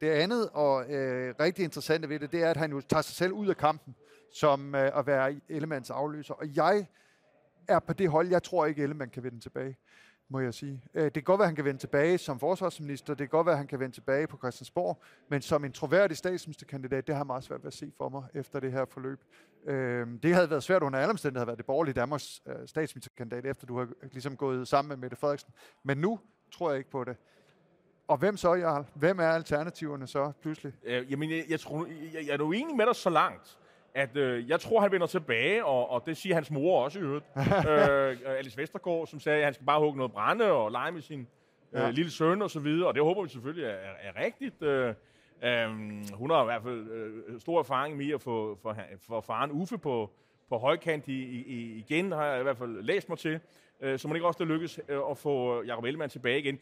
Det 0.00 0.10
andet 0.10 0.48
og 0.52 0.90
øh, 0.92 1.34
rigtig 1.40 1.64
interessante 1.64 2.08
ved 2.08 2.18
det, 2.18 2.32
det 2.32 2.42
er, 2.42 2.50
at 2.50 2.56
han 2.56 2.70
jo 2.70 2.80
tager 2.80 3.02
sig 3.02 3.14
selv 3.16 3.32
ud 3.32 3.48
af 3.48 3.56
kampen 3.56 3.94
som 4.34 4.74
øh, 4.74 4.98
at 4.98 5.06
være 5.06 5.40
Ellemanns 5.48 5.90
afløser. 5.90 6.34
Og 6.34 6.56
jeg 6.56 6.86
er 7.68 7.78
på 7.78 7.92
det 7.92 8.10
hold, 8.10 8.28
jeg 8.28 8.42
tror 8.42 8.66
ikke, 8.66 8.82
Ellemann 8.82 9.10
kan 9.10 9.22
vende 9.22 9.40
tilbage, 9.40 9.76
må 10.30 10.40
jeg 10.40 10.54
sige. 10.54 10.82
Øh, 10.94 11.04
det 11.04 11.12
kan 11.12 11.22
godt 11.22 11.38
være, 11.38 11.44
at 11.44 11.48
han 11.48 11.56
kan 11.56 11.64
vende 11.64 11.80
tilbage 11.80 12.18
som 12.18 12.38
forsvarsminister, 12.38 13.14
det 13.14 13.18
kan 13.18 13.28
godt 13.28 13.46
være, 13.46 13.52
at 13.52 13.58
han 13.58 13.66
kan 13.66 13.80
vende 13.80 13.96
tilbage 13.96 14.26
på 14.26 14.36
Christiansborg, 14.36 15.02
men 15.28 15.42
som 15.42 15.64
en 15.64 15.72
troværdig 15.72 16.16
statsministerkandidat, 16.16 17.06
det 17.06 17.14
har 17.14 17.24
meget 17.24 17.44
svært 17.44 17.62
ved 17.62 17.66
at 17.66 17.72
se 17.72 17.92
for 17.96 18.08
mig 18.08 18.24
efter 18.34 18.60
det 18.60 18.72
her 18.72 18.84
forløb. 18.84 19.20
Øh, 19.66 20.06
det 20.22 20.34
havde 20.34 20.50
været 20.50 20.62
svært 20.62 20.82
under 20.82 20.98
alle 20.98 21.10
omstændigheder 21.10 21.42
at 21.42 21.46
være 21.46 21.56
det 21.56 21.66
borgerlige 21.66 21.94
Danmarks 21.94 22.42
øh, 22.46 22.54
statsministerkandidat, 22.66 23.46
efter 23.46 23.66
du 23.66 23.78
har 23.78 23.88
ligesom 24.02 24.36
gået 24.36 24.68
sammen 24.68 24.88
med 24.88 24.96
Mette 24.96 25.16
Frederiksen. 25.16 25.52
Men 25.82 25.98
nu 25.98 26.20
tror 26.52 26.70
jeg 26.70 26.78
ikke 26.78 26.90
på 26.90 27.04
det. 27.04 27.16
Og 28.08 28.16
hvem 28.16 28.36
så, 28.36 28.54
Jarl? 28.54 28.84
Hvem 28.94 29.18
er 29.18 29.28
alternativerne 29.28 30.06
så 30.06 30.32
pludselig? 30.42 30.72
Øh, 30.82 31.12
jamen, 31.12 31.30
jeg, 31.30 31.44
jeg, 31.48 31.60
tror, 31.60 31.86
jeg, 31.86 32.26
jeg 32.26 32.32
er 32.32 32.36
jo 32.38 32.52
enig 32.52 32.76
med 32.76 32.86
dig 32.86 32.96
så 32.96 33.10
langt, 33.10 33.58
at 33.94 34.16
øh, 34.16 34.48
jeg 34.50 34.60
tror, 34.60 34.80
han 34.80 34.92
vender 34.92 35.06
tilbage, 35.06 35.64
og, 35.64 35.90
og 35.90 36.02
det 36.06 36.16
siger 36.16 36.34
hans 36.34 36.50
mor 36.50 36.84
også 36.84 36.98
i 36.98 37.02
øvrigt. 37.02 37.24
øh, 37.68 38.16
Alice 38.38 38.58
Vestergaard, 38.58 39.06
som 39.06 39.20
sagde, 39.20 39.38
at 39.38 39.44
han 39.44 39.54
skal 39.54 39.66
bare 39.66 39.80
hugge 39.80 39.96
noget 39.96 40.12
brænde 40.12 40.52
og 40.52 40.70
lege 40.72 40.92
med 40.92 41.00
sin 41.02 41.20
øh, 41.20 41.26
Ja. 41.80 41.90
lille 41.90 42.10
søn 42.10 42.42
og 42.42 42.50
så 42.50 42.60
videre, 42.60 42.88
og 42.88 42.94
det 42.94 43.02
håber 43.02 43.22
vi 43.22 43.28
selvfølgelig 43.28 43.64
er, 43.64 43.70
er, 43.70 43.92
er 44.02 44.24
rigtigt. 44.24 44.62
Øh, 44.62 44.94
øh, 45.44 45.68
hun 46.14 46.30
har 46.30 46.42
i 46.42 46.44
hvert 46.44 46.62
fald 46.62 46.90
øh, 46.90 47.40
stor 47.40 47.58
erfaring 47.58 47.96
med 47.96 48.10
at 48.14 48.20
få 48.20 48.58
for, 48.62 48.76
for 49.06 49.20
faren 49.20 49.50
Uffe 49.50 49.78
på, 49.78 50.10
på 50.48 50.58
højkant 50.58 51.08
i, 51.08 51.22
i, 51.40 51.78
igen, 51.78 52.12
har 52.12 52.24
jeg 52.26 52.40
i 52.40 52.42
hvert 52.42 52.58
fald 52.58 52.82
læst 52.82 53.08
mig 53.08 53.18
til. 53.18 53.40
Øh, 53.80 53.98
så 53.98 54.08
det 54.08 54.14
ikke 54.14 54.26
også 54.26 54.38
det 54.38 54.46
lykkes 54.46 54.80
øh, 54.88 54.98
at 55.10 55.18
få 55.18 55.62
Jacob 55.62 55.84
Ellemann 55.84 56.10
tilbage 56.10 56.38
igen. 56.38 56.58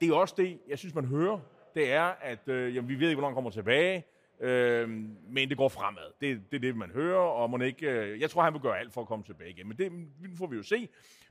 Det 0.00 0.08
er 0.08 0.14
også 0.14 0.34
det, 0.38 0.58
jeg 0.68 0.78
synes, 0.78 0.94
man 0.94 1.04
hører. 1.04 1.38
Det 1.74 1.92
er, 1.92 2.12
at 2.20 2.48
øh, 2.48 2.76
jamen, 2.76 2.88
vi 2.88 2.94
ved 3.00 3.08
ikke, 3.08 3.14
hvornår 3.16 3.28
han 3.28 3.34
kommer 3.34 3.50
tilbage. 3.50 4.04
Øh, 4.42 4.88
men 5.28 5.48
det 5.48 5.56
går 5.56 5.68
fremad. 5.68 6.12
Det, 6.20 6.42
det 6.50 6.56
er 6.56 6.60
det, 6.60 6.76
man 6.76 6.90
hører, 6.90 7.20
og 7.20 7.50
man 7.50 7.62
ikke... 7.62 7.90
Øh, 7.90 8.20
jeg 8.20 8.30
tror, 8.30 8.42
han 8.42 8.52
vil 8.52 8.62
gøre 8.62 8.78
alt 8.78 8.92
for 8.92 9.00
at 9.00 9.06
komme 9.06 9.24
tilbage 9.24 9.50
igen, 9.50 9.68
men 9.68 9.76
det 9.76 9.92
får 10.38 10.46
vi 10.46 10.56
jo 10.56 10.62
se. 10.62 10.88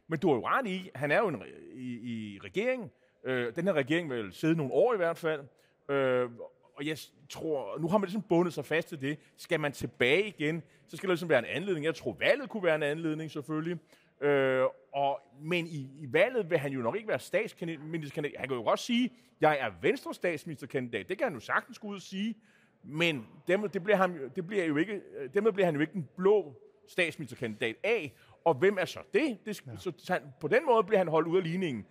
Men 0.08 0.19
du 0.19 0.28
har 0.28 0.36
jo 0.36 0.47
ret 0.47 0.67
i, 0.67 0.89
han 0.95 1.12
er 1.12 1.17
jo 1.17 1.28
en, 1.28 1.43
i, 1.74 1.91
i 1.93 2.39
regeringen. 2.43 2.91
Øh, 3.24 3.56
den 3.56 3.63
her 3.65 3.74
regering 3.74 4.10
vil 4.10 4.34
sidde 4.34 4.56
nogle 4.56 4.74
år 4.74 4.93
i 4.93 4.97
hvert 4.97 5.17
fald. 5.17 5.41
Øh, 5.89 6.30
og 6.76 6.86
jeg 6.88 6.97
tror, 7.30 7.80
nu 7.80 7.88
har 7.88 7.97
man 7.97 8.08
ligesom 8.08 8.21
bundet 8.21 8.54
sig 8.54 8.65
fast 8.65 8.89
til 8.89 9.02
det. 9.02 9.19
Skal 9.38 9.60
man 9.60 9.71
tilbage 9.71 10.28
igen, 10.28 10.63
så 10.88 10.97
skal 10.97 11.08
der 11.08 11.13
ligesom 11.13 11.30
være 11.30 11.39
en 11.39 11.45
anledning. 11.45 11.86
Jeg 11.86 11.95
tror, 11.95 12.17
valget 12.19 12.50
kunne 12.50 12.63
være 12.63 12.76
en 12.76 12.84
anledning 12.84 13.32
selvfølgelig. 13.32 13.78
Øh, 14.21 14.65
og, 14.93 15.19
men 15.41 15.67
i, 15.67 15.89
i 16.00 16.13
valget 16.13 16.50
vil 16.50 16.58
han 16.58 16.71
jo 16.71 16.82
nok 16.82 16.95
ikke 16.95 17.08
være 17.08 17.19
statsministerkandidat. 17.19 18.39
Han 18.39 18.50
kan 18.50 18.58
jo 18.58 18.63
godt 18.63 18.80
sige, 18.80 19.13
jeg 19.41 19.58
er 19.60 19.71
Venstre 19.82 20.13
statsministerkandidat. 20.13 21.10
Det 21.10 21.17
kan 21.17 21.26
han 21.26 21.34
jo 21.34 21.39
sagtens 21.39 21.80
gå 21.80 21.88
ud 21.88 21.95
og 21.95 22.02
sige. 22.02 22.36
Men 22.84 23.28
dem, 23.48 23.70
det, 23.70 23.84
bliver 23.84 23.98
han, 23.98 24.32
det 24.36 24.48
bliver 24.48 24.65
jo 24.65 24.76
ikke, 24.76 25.02
dermed 25.34 25.52
bliver 25.52 25.65
han 25.65 25.76
jo 25.76 25.82
ikke 25.82 25.94
den 25.94 26.10
blå 26.17 26.54
statsministerkandidat 26.88 27.76
af. 27.84 28.13
Og 28.46 28.54
hvem 28.54 28.78
er 28.80 28.86
så 28.86 29.00
det? 29.13 29.38
det 29.46 29.62
sk- 29.62 29.78
så, 29.78 30.13
han, 30.13 30.22
på 30.39 30.48
den 30.48 30.65
måde 30.65 30.84
bliver 30.84 30.98
han 30.98 31.08
holdt 31.08 31.28
ud 31.28 31.38
af 31.38 31.44
ligningen. 31.44 31.86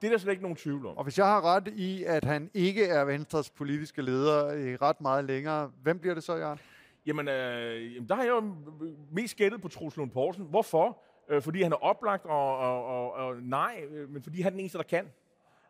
Det 0.00 0.06
er 0.06 0.10
der 0.10 0.18
slet 0.18 0.32
ikke 0.32 0.42
nogen 0.42 0.56
tvivl 0.56 0.86
om. 0.86 0.96
Og 0.96 1.04
hvis 1.04 1.18
jeg 1.18 1.26
har 1.26 1.54
ret 1.54 1.68
i, 1.68 2.04
at 2.04 2.24
han 2.24 2.50
ikke 2.54 2.84
er 2.84 3.04
Venstres 3.04 3.50
politiske 3.50 4.02
leder 4.02 4.52
i 4.52 4.76
ret 4.76 5.00
meget 5.00 5.24
længere, 5.24 5.72
hvem 5.82 5.98
bliver 5.98 6.14
det 6.14 6.24
så, 6.24 6.36
Jarl? 6.36 6.58
Jamen, 7.06 7.28
øh, 7.28 7.94
jamen, 7.94 8.08
der 8.08 8.14
har 8.14 8.22
jeg 8.22 8.30
jo 8.30 8.54
mest 9.12 9.36
gættet 9.36 9.62
på 9.62 9.68
Troels 9.68 9.96
Lund 9.96 10.10
Poulsen. 10.10 10.44
Hvorfor? 10.44 11.02
Øh, 11.28 11.42
fordi 11.42 11.62
han 11.62 11.72
er 11.72 11.76
oplagt, 11.84 12.24
og, 12.24 12.58
og, 12.58 12.84
og, 12.84 13.12
og 13.12 13.36
nej, 13.42 13.84
øh, 13.90 14.10
men 14.10 14.22
fordi 14.22 14.40
han 14.40 14.46
er 14.46 14.50
den 14.50 14.60
eneste, 14.60 14.78
der 14.78 14.84
kan. 14.84 15.06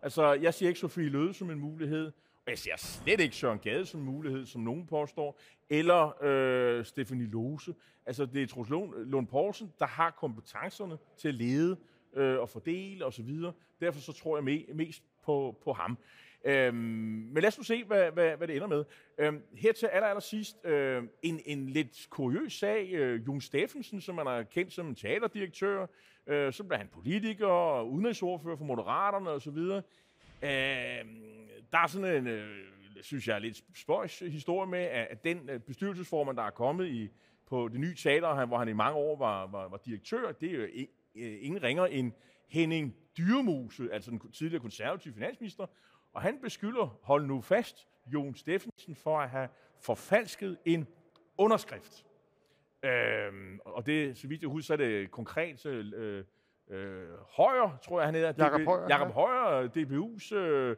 Altså, 0.02 0.32
jeg 0.32 0.54
siger 0.54 0.68
ikke 0.68 0.80
Sofie 0.80 1.08
Løde 1.08 1.34
som 1.34 1.50
en 1.50 1.58
mulighed, 1.58 2.12
og 2.46 2.50
jeg 2.50 2.58
ser 2.58 2.76
slet 2.76 3.20
ikke 3.20 3.36
Søren 3.36 3.58
Gade 3.58 3.86
som 3.86 4.00
en 4.00 4.06
mulighed, 4.06 4.46
som 4.46 4.60
nogen 4.60 4.86
påstår, 4.86 5.40
eller 5.70 6.22
øh, 6.22 6.84
Stefanie 6.84 7.26
Lose. 7.26 7.74
Altså, 8.06 8.26
det 8.26 8.42
er 8.42 8.46
Troels 8.46 8.70
Lund, 8.70 8.94
Lund 9.06 9.26
Poulsen, 9.26 9.72
der 9.78 9.86
har 9.86 10.10
kompetencerne 10.10 10.98
til 11.16 11.28
at 11.28 11.34
lede 11.34 11.76
øh, 12.14 12.38
og 12.38 12.48
fordele 12.48 13.04
osv. 13.04 13.40
Derfor 13.80 14.00
så 14.00 14.12
tror 14.12 14.38
jeg 14.38 14.44
me- 14.44 14.74
mest 14.74 15.02
på, 15.24 15.58
på 15.64 15.72
ham. 15.72 15.98
Øhm, 16.44 16.74
men 16.74 17.34
lad 17.34 17.46
os 17.46 17.58
nu 17.58 17.64
se, 17.64 17.84
hvad, 17.84 18.10
hvad, 18.10 18.36
hvad 18.36 18.48
det 18.48 18.56
ender 18.56 18.68
med. 18.68 18.84
Øhm, 19.18 19.42
her 19.56 19.72
til 19.72 19.86
aller, 19.86 20.08
aller 20.08 20.20
sidst, 20.20 20.64
øh, 20.64 21.02
en, 21.22 21.40
en 21.46 21.68
lidt 21.68 22.06
kuriøs 22.10 22.52
sag. 22.52 22.88
Øh, 22.92 23.26
Jon 23.26 23.40
Steffensen, 23.40 24.00
som 24.00 24.14
man 24.14 24.26
har 24.26 24.42
kendt 24.42 24.72
som 24.72 24.94
teaterdirektør, 24.94 25.86
øh, 26.26 26.52
så 26.52 26.64
blev 26.64 26.78
han 26.78 26.88
politiker 26.92 27.46
og 27.46 27.90
udenrigsordfører 27.90 28.56
for 28.56 28.64
Moderaterne 28.64 29.30
osv. 29.30 29.82
Øh, 30.44 31.06
der 31.72 31.78
er 31.78 31.86
sådan 31.86 32.16
en, 32.16 32.26
øh, 32.26 32.56
synes 33.02 33.28
jeg, 33.28 33.40
lidt 33.40 33.64
spøjs 33.74 34.18
historie 34.18 34.70
med, 34.70 34.78
at, 34.78 35.24
den 35.24 35.48
øh, 35.50 35.60
bestyrelsesformand, 35.60 36.36
der 36.36 36.42
er 36.42 36.50
kommet 36.50 36.86
i, 36.88 37.10
på 37.46 37.68
det 37.68 37.80
nye 37.80 37.94
teater, 37.94 38.34
han- 38.34 38.48
hvor 38.48 38.58
han 38.58 38.68
i 38.68 38.72
mange 38.72 38.98
år 38.98 39.18
var, 39.18 39.46
var, 39.46 39.68
var 39.68 39.76
direktør, 39.76 40.32
det 40.32 40.50
er 40.50 40.54
jo 40.54 40.62
øh, 40.62 41.38
ingen 41.40 41.62
ringer 41.62 41.86
end 41.86 42.12
Henning 42.48 42.96
Dyremose, 43.18 43.88
altså 43.92 44.10
den 44.10 44.32
tidligere 44.32 44.60
konservative 44.62 45.14
finansminister, 45.14 45.66
og 46.12 46.22
han 46.22 46.38
beskylder, 46.42 46.98
hold 47.02 47.26
nu 47.26 47.40
fast, 47.40 47.88
Jon 48.06 48.34
Steffensen 48.34 48.94
for 48.94 49.20
at 49.20 49.30
have 49.30 49.48
forfalsket 49.82 50.58
en 50.64 50.86
underskrift. 51.38 52.04
Øhm, 52.84 53.60
og 53.64 53.86
det, 53.86 54.18
så 54.18 54.28
vidt 54.28 54.42
jeg 54.42 54.48
husker, 54.50 54.66
så 54.66 54.72
er 54.72 54.76
det 54.76 55.10
konkret 55.10 55.60
så, 55.60 55.68
øh, 55.68 56.24
øh, 56.70 57.08
Højer, 57.36 57.78
tror 57.84 58.00
jeg 58.00 58.06
han 58.06 58.14
hedder. 58.14 58.32
Jakob 58.38 58.60
DB 58.60 58.64
Højer, 58.66 58.86
Jakob 58.88 59.08
ja. 59.08 59.12
Højer, 59.12 59.68
DBU's 59.68 60.34
øh, 60.36 60.76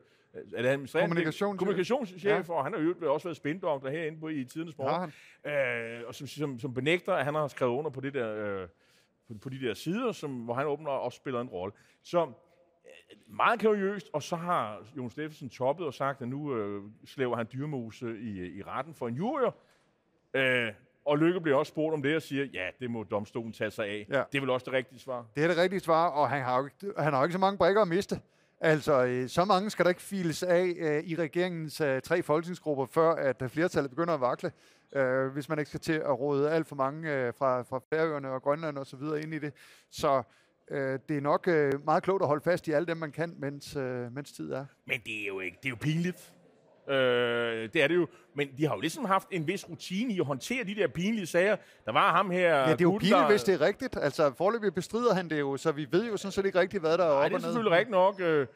er 0.55 0.63
det 0.63 0.69
administrerende- 0.69 1.09
Kommunikationschef. 1.09 1.59
kommunikationschef, 1.59 2.25
Ja. 2.25 2.37
ja. 2.37 2.43
og 2.49 2.65
han 2.65 2.73
har 2.73 2.81
jo 2.81 3.13
også 3.15 3.29
været 3.29 3.37
spindoktor 3.37 3.89
herinde 3.89 4.21
på 4.21 4.29
i 4.29 4.45
Tidens 4.45 4.73
Sport. 4.73 5.11
Han? 5.45 5.53
Øh, 5.53 6.03
og 6.07 6.15
som, 6.15 6.27
som, 6.27 6.59
som 6.59 6.75
benægter, 6.75 7.13
at 7.15 7.25
han 7.25 7.35
har 7.35 7.49
skrevet 7.49 7.73
under 7.73 7.91
på, 7.91 8.01
det 8.01 8.15
der, 8.15 8.35
øh, 8.63 8.69
på, 9.29 9.35
på 9.43 9.49
de 9.49 9.61
der 9.61 9.75
sider, 9.75 10.13
som, 10.13 10.31
hvor 10.45 10.55
han 10.55 10.67
åbner 10.67 10.91
og 10.91 11.01
også 11.01 11.17
spiller 11.17 11.41
en 11.41 11.49
rolle. 11.49 11.73
Så 12.03 12.23
øh, 12.23 12.31
meget 13.27 13.61
kuriøst, 13.61 14.11
og 14.13 14.23
så 14.23 14.37
har 14.37 14.87
Jon 14.97 15.11
Steffensen 15.11 15.49
toppet 15.51 15.87
og 15.87 15.95
sagt, 15.95 16.23
at 16.23 16.29
nu 16.29 16.57
øh, 16.57 16.83
slæver 17.07 17.37
han 17.37 17.47
dyrmose 17.53 18.19
i, 18.21 18.57
i 18.59 18.63
retten 18.63 18.95
for 18.95 19.09
en 19.09 19.15
jurier. 19.15 19.51
Øh, 20.35 20.73
og 21.07 21.19
Lykke 21.19 21.41
bliver 21.41 21.59
også 21.59 21.71
spurgt 21.71 21.95
om 21.95 22.03
det 22.03 22.17
og 22.17 22.23
siger, 22.23 22.45
ja, 22.45 22.69
det 22.81 22.91
må 22.91 23.03
domstolen 23.03 23.53
tage 23.53 23.71
sig 23.71 23.87
af. 23.87 24.07
Ja. 24.11 24.23
Det 24.33 24.39
er 24.39 24.41
vel 24.41 24.51
også 24.51 24.65
det 24.65 24.73
rigtige 24.73 24.99
svar. 24.99 25.27
Det 25.37 25.45
er 25.45 25.49
det 25.49 25.57
rigtige 25.57 25.81
svar, 25.81 26.09
og 26.09 26.31
han 26.31 26.43
har 26.43 26.59
jo 26.59 26.65
ikke, 26.65 27.01
han 27.03 27.13
har 27.13 27.21
jo 27.21 27.25
ikke 27.25 27.33
så 27.33 27.39
mange 27.39 27.59
brækker 27.59 27.83
at 27.83 27.89
miste. 27.89 28.21
Altså, 28.61 29.05
øh, 29.05 29.29
så 29.29 29.45
mange 29.45 29.71
skal 29.71 29.85
der 29.85 29.89
ikke 29.89 30.03
files 30.03 30.43
af 30.43 30.75
øh, 30.79 31.05
i 31.05 31.17
regeringens 31.17 31.81
øh, 31.81 32.03
tre 32.03 32.23
folketingsgrupper, 32.23 32.87
før 32.87 33.11
at 33.13 33.43
øh, 33.43 33.49
flertallet 33.49 33.91
begynder 33.91 34.15
at 34.15 34.21
vakle. 34.21 34.53
Øh, 34.95 35.29
hvis 35.33 35.49
man 35.49 35.59
ikke 35.59 35.69
skal 35.69 35.81
til 35.81 35.93
at 35.93 36.21
råde 36.21 36.51
alt 36.51 36.67
for 36.67 36.77
mange 36.77 37.13
øh, 37.15 37.33
fra, 37.39 37.63
fra 37.63 37.81
Færøerne 37.91 38.31
og 38.31 38.43
Grønland 38.43 38.79
og 38.79 38.87
så 38.87 38.97
videre 38.97 39.23
ind 39.23 39.35
i 39.35 39.39
det. 39.39 39.53
Så 39.91 40.23
øh, 40.71 40.99
det 41.09 41.17
er 41.17 41.21
nok 41.21 41.49
øh, 41.49 41.73
meget 41.85 42.03
klogt 42.03 42.23
at 42.23 42.29
holde 42.29 42.45
fast 42.45 42.69
i 42.69 42.73
alle 42.73 42.87
dem, 42.87 42.97
man 42.97 43.13
kan, 43.13 43.35
mens, 43.39 43.77
øh, 43.77 44.13
mens 44.13 44.33
tid 44.33 44.53
er. 44.53 44.67
Men 44.87 45.01
det 45.05 45.23
er 45.23 45.27
jo 45.27 45.41
ikke, 45.41 45.57
det 45.63 45.67
er 45.67 45.71
jo 45.71 45.77
pinligt. 45.81 46.33
Øh, 46.89 47.69
det 47.73 47.83
er 47.83 47.89
det 47.89 47.95
jo. 47.95 48.07
Men 48.35 48.49
de 48.59 48.67
har 48.67 48.75
jo 48.75 48.81
ligesom 48.81 49.05
haft 49.05 49.29
en 49.31 49.47
vis 49.47 49.69
rutine 49.69 50.13
i 50.15 50.21
at 50.21 50.27
håndtere 50.27 50.65
de 50.65 50.75
der 50.75 50.89
pinlige 50.89 51.27
sager. 51.27 51.57
Der 51.85 51.93
var 51.93 52.13
ham 52.17 52.31
her... 52.31 52.57
Ja, 52.57 52.63
det 52.63 52.71
er 52.71 52.77
jo 52.83 52.91
pinligt, 52.91 53.13
der- 53.17 53.27
hvis 53.27 53.43
det 53.45 53.55
er 53.55 53.61
rigtigt. 53.61 53.97
Altså, 54.03 54.33
forløbig 54.39 54.75
bestrider 54.75 55.15
han 55.15 55.31
det 55.31 55.41
jo, 55.41 55.57
så 55.57 55.73
vi 55.73 55.87
ved 55.91 56.07
jo 56.07 56.17
sådan 56.17 56.33
set 56.33 56.47
ikke 56.47 56.61
rigtigt, 56.61 56.81
hvad 56.83 56.99
der 56.99 57.05
er 57.05 57.09
Nej, 57.09 57.17
op 57.17 57.25
det 57.25 57.31
er 57.33 57.35
og 57.37 57.41
ned. 57.41 57.41
selvfølgelig 57.41 57.73
rigtigt 57.79 57.91
nok. 57.91 58.21
Øh, 58.21 58.47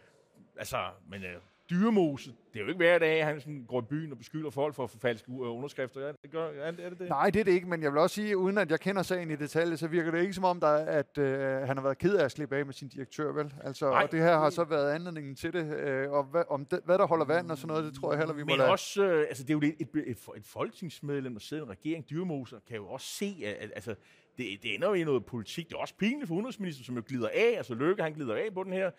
altså, 0.59 0.77
men 1.11 1.23
øh, 1.23 1.29
dyremose, 1.71 2.31
det 2.53 2.59
er 2.59 2.61
jo 2.65 2.69
ikke 2.69 2.77
hver 2.77 2.99
dag, 2.99 3.21
at 3.21 3.27
han 3.27 3.41
sådan 3.41 3.65
går 3.69 3.81
i 3.81 3.85
byen 3.85 4.13
og 4.13 4.19
beskylder 4.19 4.51
folk 4.51 4.75
for 4.75 4.85
at 4.85 4.91
forfalske 4.91 5.33
øh, 5.33 5.39
underskrifter. 5.39 6.01
Ja, 6.01 6.13
det 6.23 6.31
gør, 6.31 6.45
er, 6.49 6.71
det- 6.71 6.85
er 6.85 6.89
det 6.91 6.99
det? 6.99 7.09
Nej, 7.09 7.31
det 7.31 7.41
er 7.41 7.45
det 7.45 7.53
ikke, 7.53 7.69
men 7.69 7.83
jeg 7.83 7.93
vil 7.93 8.01
også 8.01 8.15
sige, 8.15 8.37
uden 8.37 8.59
at 8.59 8.71
jeg 8.71 8.81
kender 8.81 9.03
sagen 9.03 9.31
i 9.31 9.37
detalje, 9.37 9.77
så 9.77 9.89
virker 9.89 10.11
det 10.11 10.21
ikke 10.21 10.33
som 10.33 10.45
om, 10.45 10.61
der, 10.61 10.67
er- 10.67 10.99
at 10.99 11.19
øh, 11.19 11.41
han 11.67 11.77
har 11.77 11.83
været 11.83 11.99
ked 11.99 12.17
af 12.17 12.25
at 12.25 12.33
slippe 12.33 12.57
af 12.57 12.67
med 12.67 12.75
sin 12.75 12.89
direktør, 12.89 13.33
vel? 13.33 13.55
Altså, 13.65 13.91
Nej. 13.91 14.03
og 14.03 14.13
det 14.13 14.21
her 14.21 14.39
har 14.39 14.51
så 14.51 14.65
været 14.65 14.93
anledningen 14.93 15.37
til 15.37 15.53
det, 15.53 15.77
øh, 15.79 16.11
og 16.13 16.25
hvad, 16.25 16.43
om 16.49 16.65
det, 16.65 16.81
hvad 16.85 16.99
der 16.99 17.07
holder 17.07 17.25
vand 17.25 17.51
og 17.51 17.59
sådan 17.59 17.69
noget, 17.69 17.85
det 17.85 17.95
tror 18.01 18.13
jeg 18.13 18.19
heller, 18.19 18.35
vi 18.35 18.43
må 18.43 18.47
Men 18.47 18.59
lade. 18.59 18.71
også, 18.71 19.05
øh, 19.05 19.21
altså 19.29 19.43
det 19.43 19.51
er 19.51 19.55
jo 19.55 19.61
et, 19.61 19.75
et, 19.81 20.07
et, 20.07 20.19
et 20.37 20.47
folketingsmedlem, 20.47 21.33
der 21.33 21.41
sidder 21.41 21.63
i 21.63 21.67
en 21.67 21.71
regering, 21.71 22.11
dyrmoser, 22.11 22.57
kan 22.69 22.77
jo 22.77 22.87
også 22.89 23.07
se, 23.07 23.43
at, 23.47 23.55
at 23.55 23.71
altså, 23.75 23.95
det, 24.39 24.47
det 24.63 24.75
ender 24.75 24.89
jo 24.89 24.95
i 24.95 25.05
noget 25.05 25.25
politik. 25.27 25.69
Det 25.69 25.75
er 25.75 25.79
også 25.79 25.95
pinligt 25.99 26.29
for 26.29 26.35
udenrigsministeren, 26.35 26.85
som 26.85 26.97
jo 26.97 27.03
glider 27.09 27.29
af. 27.35 27.55
Altså 27.57 27.75
Løkke, 27.75 28.03
han 28.03 28.13
glider 28.13 28.35
af 28.35 28.55
på 28.55 28.65
den 28.65 28.73
her. 28.73 28.91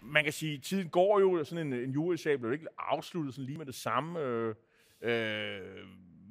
Man 0.00 0.24
kan 0.24 0.32
sige, 0.32 0.58
tiden 0.58 0.88
går 0.88 1.20
jo, 1.20 1.32
og 1.32 1.46
sådan 1.46 1.66
en, 1.66 1.72
en 1.72 1.90
jurysag 1.90 2.40
blev 2.40 2.52
ikke 2.52 2.66
afsluttet 2.78 3.34
sådan 3.34 3.46
lige 3.46 3.58
med 3.58 3.66
det 3.66 3.74
samme. 3.74 4.20
Øh, 4.20 4.54
øh, 5.00 5.60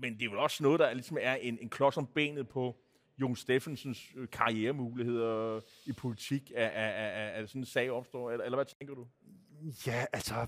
men 0.01 0.19
det 0.19 0.25
er 0.25 0.29
vel 0.29 0.39
også 0.39 0.63
noget, 0.63 0.79
der 0.79 0.93
ligesom 0.93 1.17
er 1.21 1.35
en, 1.35 1.57
en 1.61 1.69
klods 1.69 1.97
om 1.97 2.07
benet 2.07 2.47
på 2.47 2.75
Jon 3.21 3.35
Steffensens 3.35 4.11
øh, 4.15 4.27
karrieremuligheder 4.29 5.61
i 5.85 5.93
politik, 5.93 6.51
at, 6.55 6.71
at, 6.71 6.93
at, 6.93 7.43
at 7.43 7.49
sådan 7.49 7.61
en 7.61 7.65
sag 7.65 7.91
opstår, 7.91 8.31
eller, 8.31 8.45
eller 8.45 8.57
hvad 8.57 8.65
tænker 8.79 8.95
du? 8.95 9.07
Ja, 9.87 10.05
altså, 10.13 10.47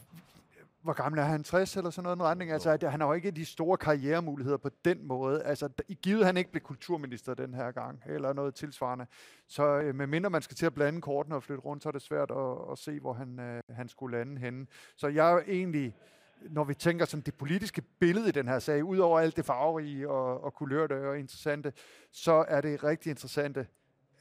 hvor 0.81 0.93
gammel 0.93 1.19
er 1.19 1.23
han? 1.23 1.43
60 1.43 1.77
eller 1.77 1.89
sådan 1.89 2.03
noget 2.03 2.17
en 2.17 2.23
retning? 2.23 2.51
Altså, 2.51 2.69
at 2.69 2.83
han 2.91 2.99
har 2.99 3.07
jo 3.07 3.13
ikke 3.13 3.31
de 3.31 3.45
store 3.45 3.77
karrieremuligheder 3.77 4.57
på 4.57 4.69
den 4.85 5.07
måde. 5.07 5.43
Altså, 5.43 5.69
i 5.87 5.93
givet 5.93 6.25
han 6.25 6.37
ikke 6.37 6.51
blev 6.51 6.61
kulturminister 6.61 7.33
den 7.33 7.53
her 7.53 7.71
gang, 7.71 8.03
eller 8.05 8.33
noget 8.33 8.55
tilsvarende. 8.55 9.05
Så 9.47 9.63
øh, 9.63 9.95
medmindre 9.95 10.29
man 10.29 10.41
skal 10.41 10.57
til 10.57 10.65
at 10.65 10.73
blande 10.73 11.01
kortene 11.01 11.35
og 11.35 11.43
flytte 11.43 11.61
rundt, 11.61 11.83
så 11.83 11.89
er 11.89 11.93
det 11.93 12.01
svært 12.01 12.31
at, 12.31 12.71
at 12.71 12.77
se, 12.77 12.99
hvor 12.99 13.13
han, 13.13 13.39
øh, 13.39 13.61
han 13.69 13.87
skulle 13.87 14.17
lande 14.17 14.41
henne. 14.41 14.67
Så 14.95 15.07
jeg 15.07 15.29
er 15.29 15.33
jo 15.33 15.41
egentlig 15.47 15.95
når 16.41 16.63
vi 16.63 16.73
tænker 16.73 17.05
sådan 17.05 17.23
det 17.25 17.33
politiske 17.33 17.81
billede 17.81 18.29
i 18.29 18.31
den 18.31 18.47
her 18.47 18.59
sag, 18.59 18.83
udover 18.83 19.19
alt 19.19 19.37
det 19.37 19.45
farverige 19.45 20.09
og, 20.09 20.43
og 20.43 20.53
kulørte 20.53 21.09
og 21.09 21.19
interessante, 21.19 21.73
så 22.11 22.45
er 22.47 22.61
det 22.61 22.83
rigtig 22.83 23.09
interessante, 23.09 23.67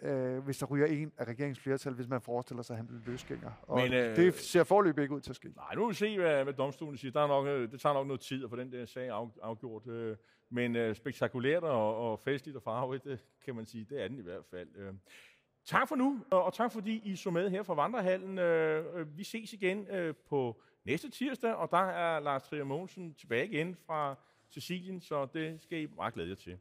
øh, 0.02 0.38
hvis 0.38 0.58
der 0.58 0.66
ryger 0.66 0.86
en 0.86 1.12
af 1.18 1.24
regeringsflertal, 1.24 1.92
hvis 1.92 2.08
man 2.08 2.20
forestiller 2.20 2.62
sig, 2.62 2.74
at 2.74 2.76
han 2.76 2.86
bliver 2.86 3.02
løsgænger. 3.06 3.50
Og 3.62 3.78
Men, 3.78 3.92
øh, 3.92 4.16
det 4.16 4.34
ser 4.34 4.64
forløbig 4.64 5.02
ikke 5.02 5.14
ud 5.14 5.20
til 5.20 5.30
at 5.30 5.36
ske. 5.36 5.48
Nej, 5.56 5.74
nu 5.74 5.80
vil 5.80 5.88
vi 5.88 5.94
se, 5.94 6.18
hvad, 6.18 6.44
hvad 6.44 6.52
domstolen 6.52 6.96
siger. 6.96 7.12
Der 7.12 7.20
er 7.20 7.26
nok, 7.26 7.46
øh, 7.46 7.72
det 7.72 7.80
tager 7.80 7.92
nok 7.92 8.06
noget 8.06 8.20
tid 8.20 8.44
at 8.44 8.50
få 8.50 8.56
den 8.56 8.72
der 8.72 8.84
sag 8.84 9.08
af, 9.08 9.26
afgjort. 9.42 9.86
Øh, 9.86 10.16
men 10.50 10.76
øh, 10.76 10.94
spektakulært 10.94 11.62
og, 11.62 11.96
og 11.96 12.20
festligt 12.20 12.56
og 12.56 12.62
farverigt, 12.62 13.04
det 13.04 13.24
kan 13.44 13.54
man 13.54 13.66
sige, 13.66 13.86
det 13.90 14.02
er 14.02 14.08
den 14.08 14.18
i 14.18 14.22
hvert 14.22 14.44
fald. 14.50 14.68
Øh. 14.76 14.92
Tak 15.64 15.88
for 15.88 15.96
nu, 15.96 16.20
og 16.30 16.54
tak 16.54 16.72
fordi 16.72 17.00
I 17.04 17.16
så 17.16 17.30
med 17.30 17.50
her 17.50 17.62
fra 17.62 17.74
Vandrehallen. 17.74 18.38
Øh, 18.38 18.84
øh, 18.94 19.18
vi 19.18 19.24
ses 19.24 19.52
igen 19.52 19.86
på 20.28 20.62
næste 20.84 21.10
tirsdag, 21.10 21.54
og 21.54 21.70
der 21.70 21.90
er 21.90 22.20
Lars 22.20 22.42
Trier 22.42 22.64
Mogensen 22.64 23.14
tilbage 23.14 23.46
igen 23.46 23.76
fra 23.86 24.16
Sicilien, 24.50 25.00
så 25.00 25.26
det 25.34 25.62
skal 25.62 25.82
I 25.82 25.86
meget 25.96 26.14
glæde 26.14 26.28
jer 26.28 26.34
til. 26.34 26.58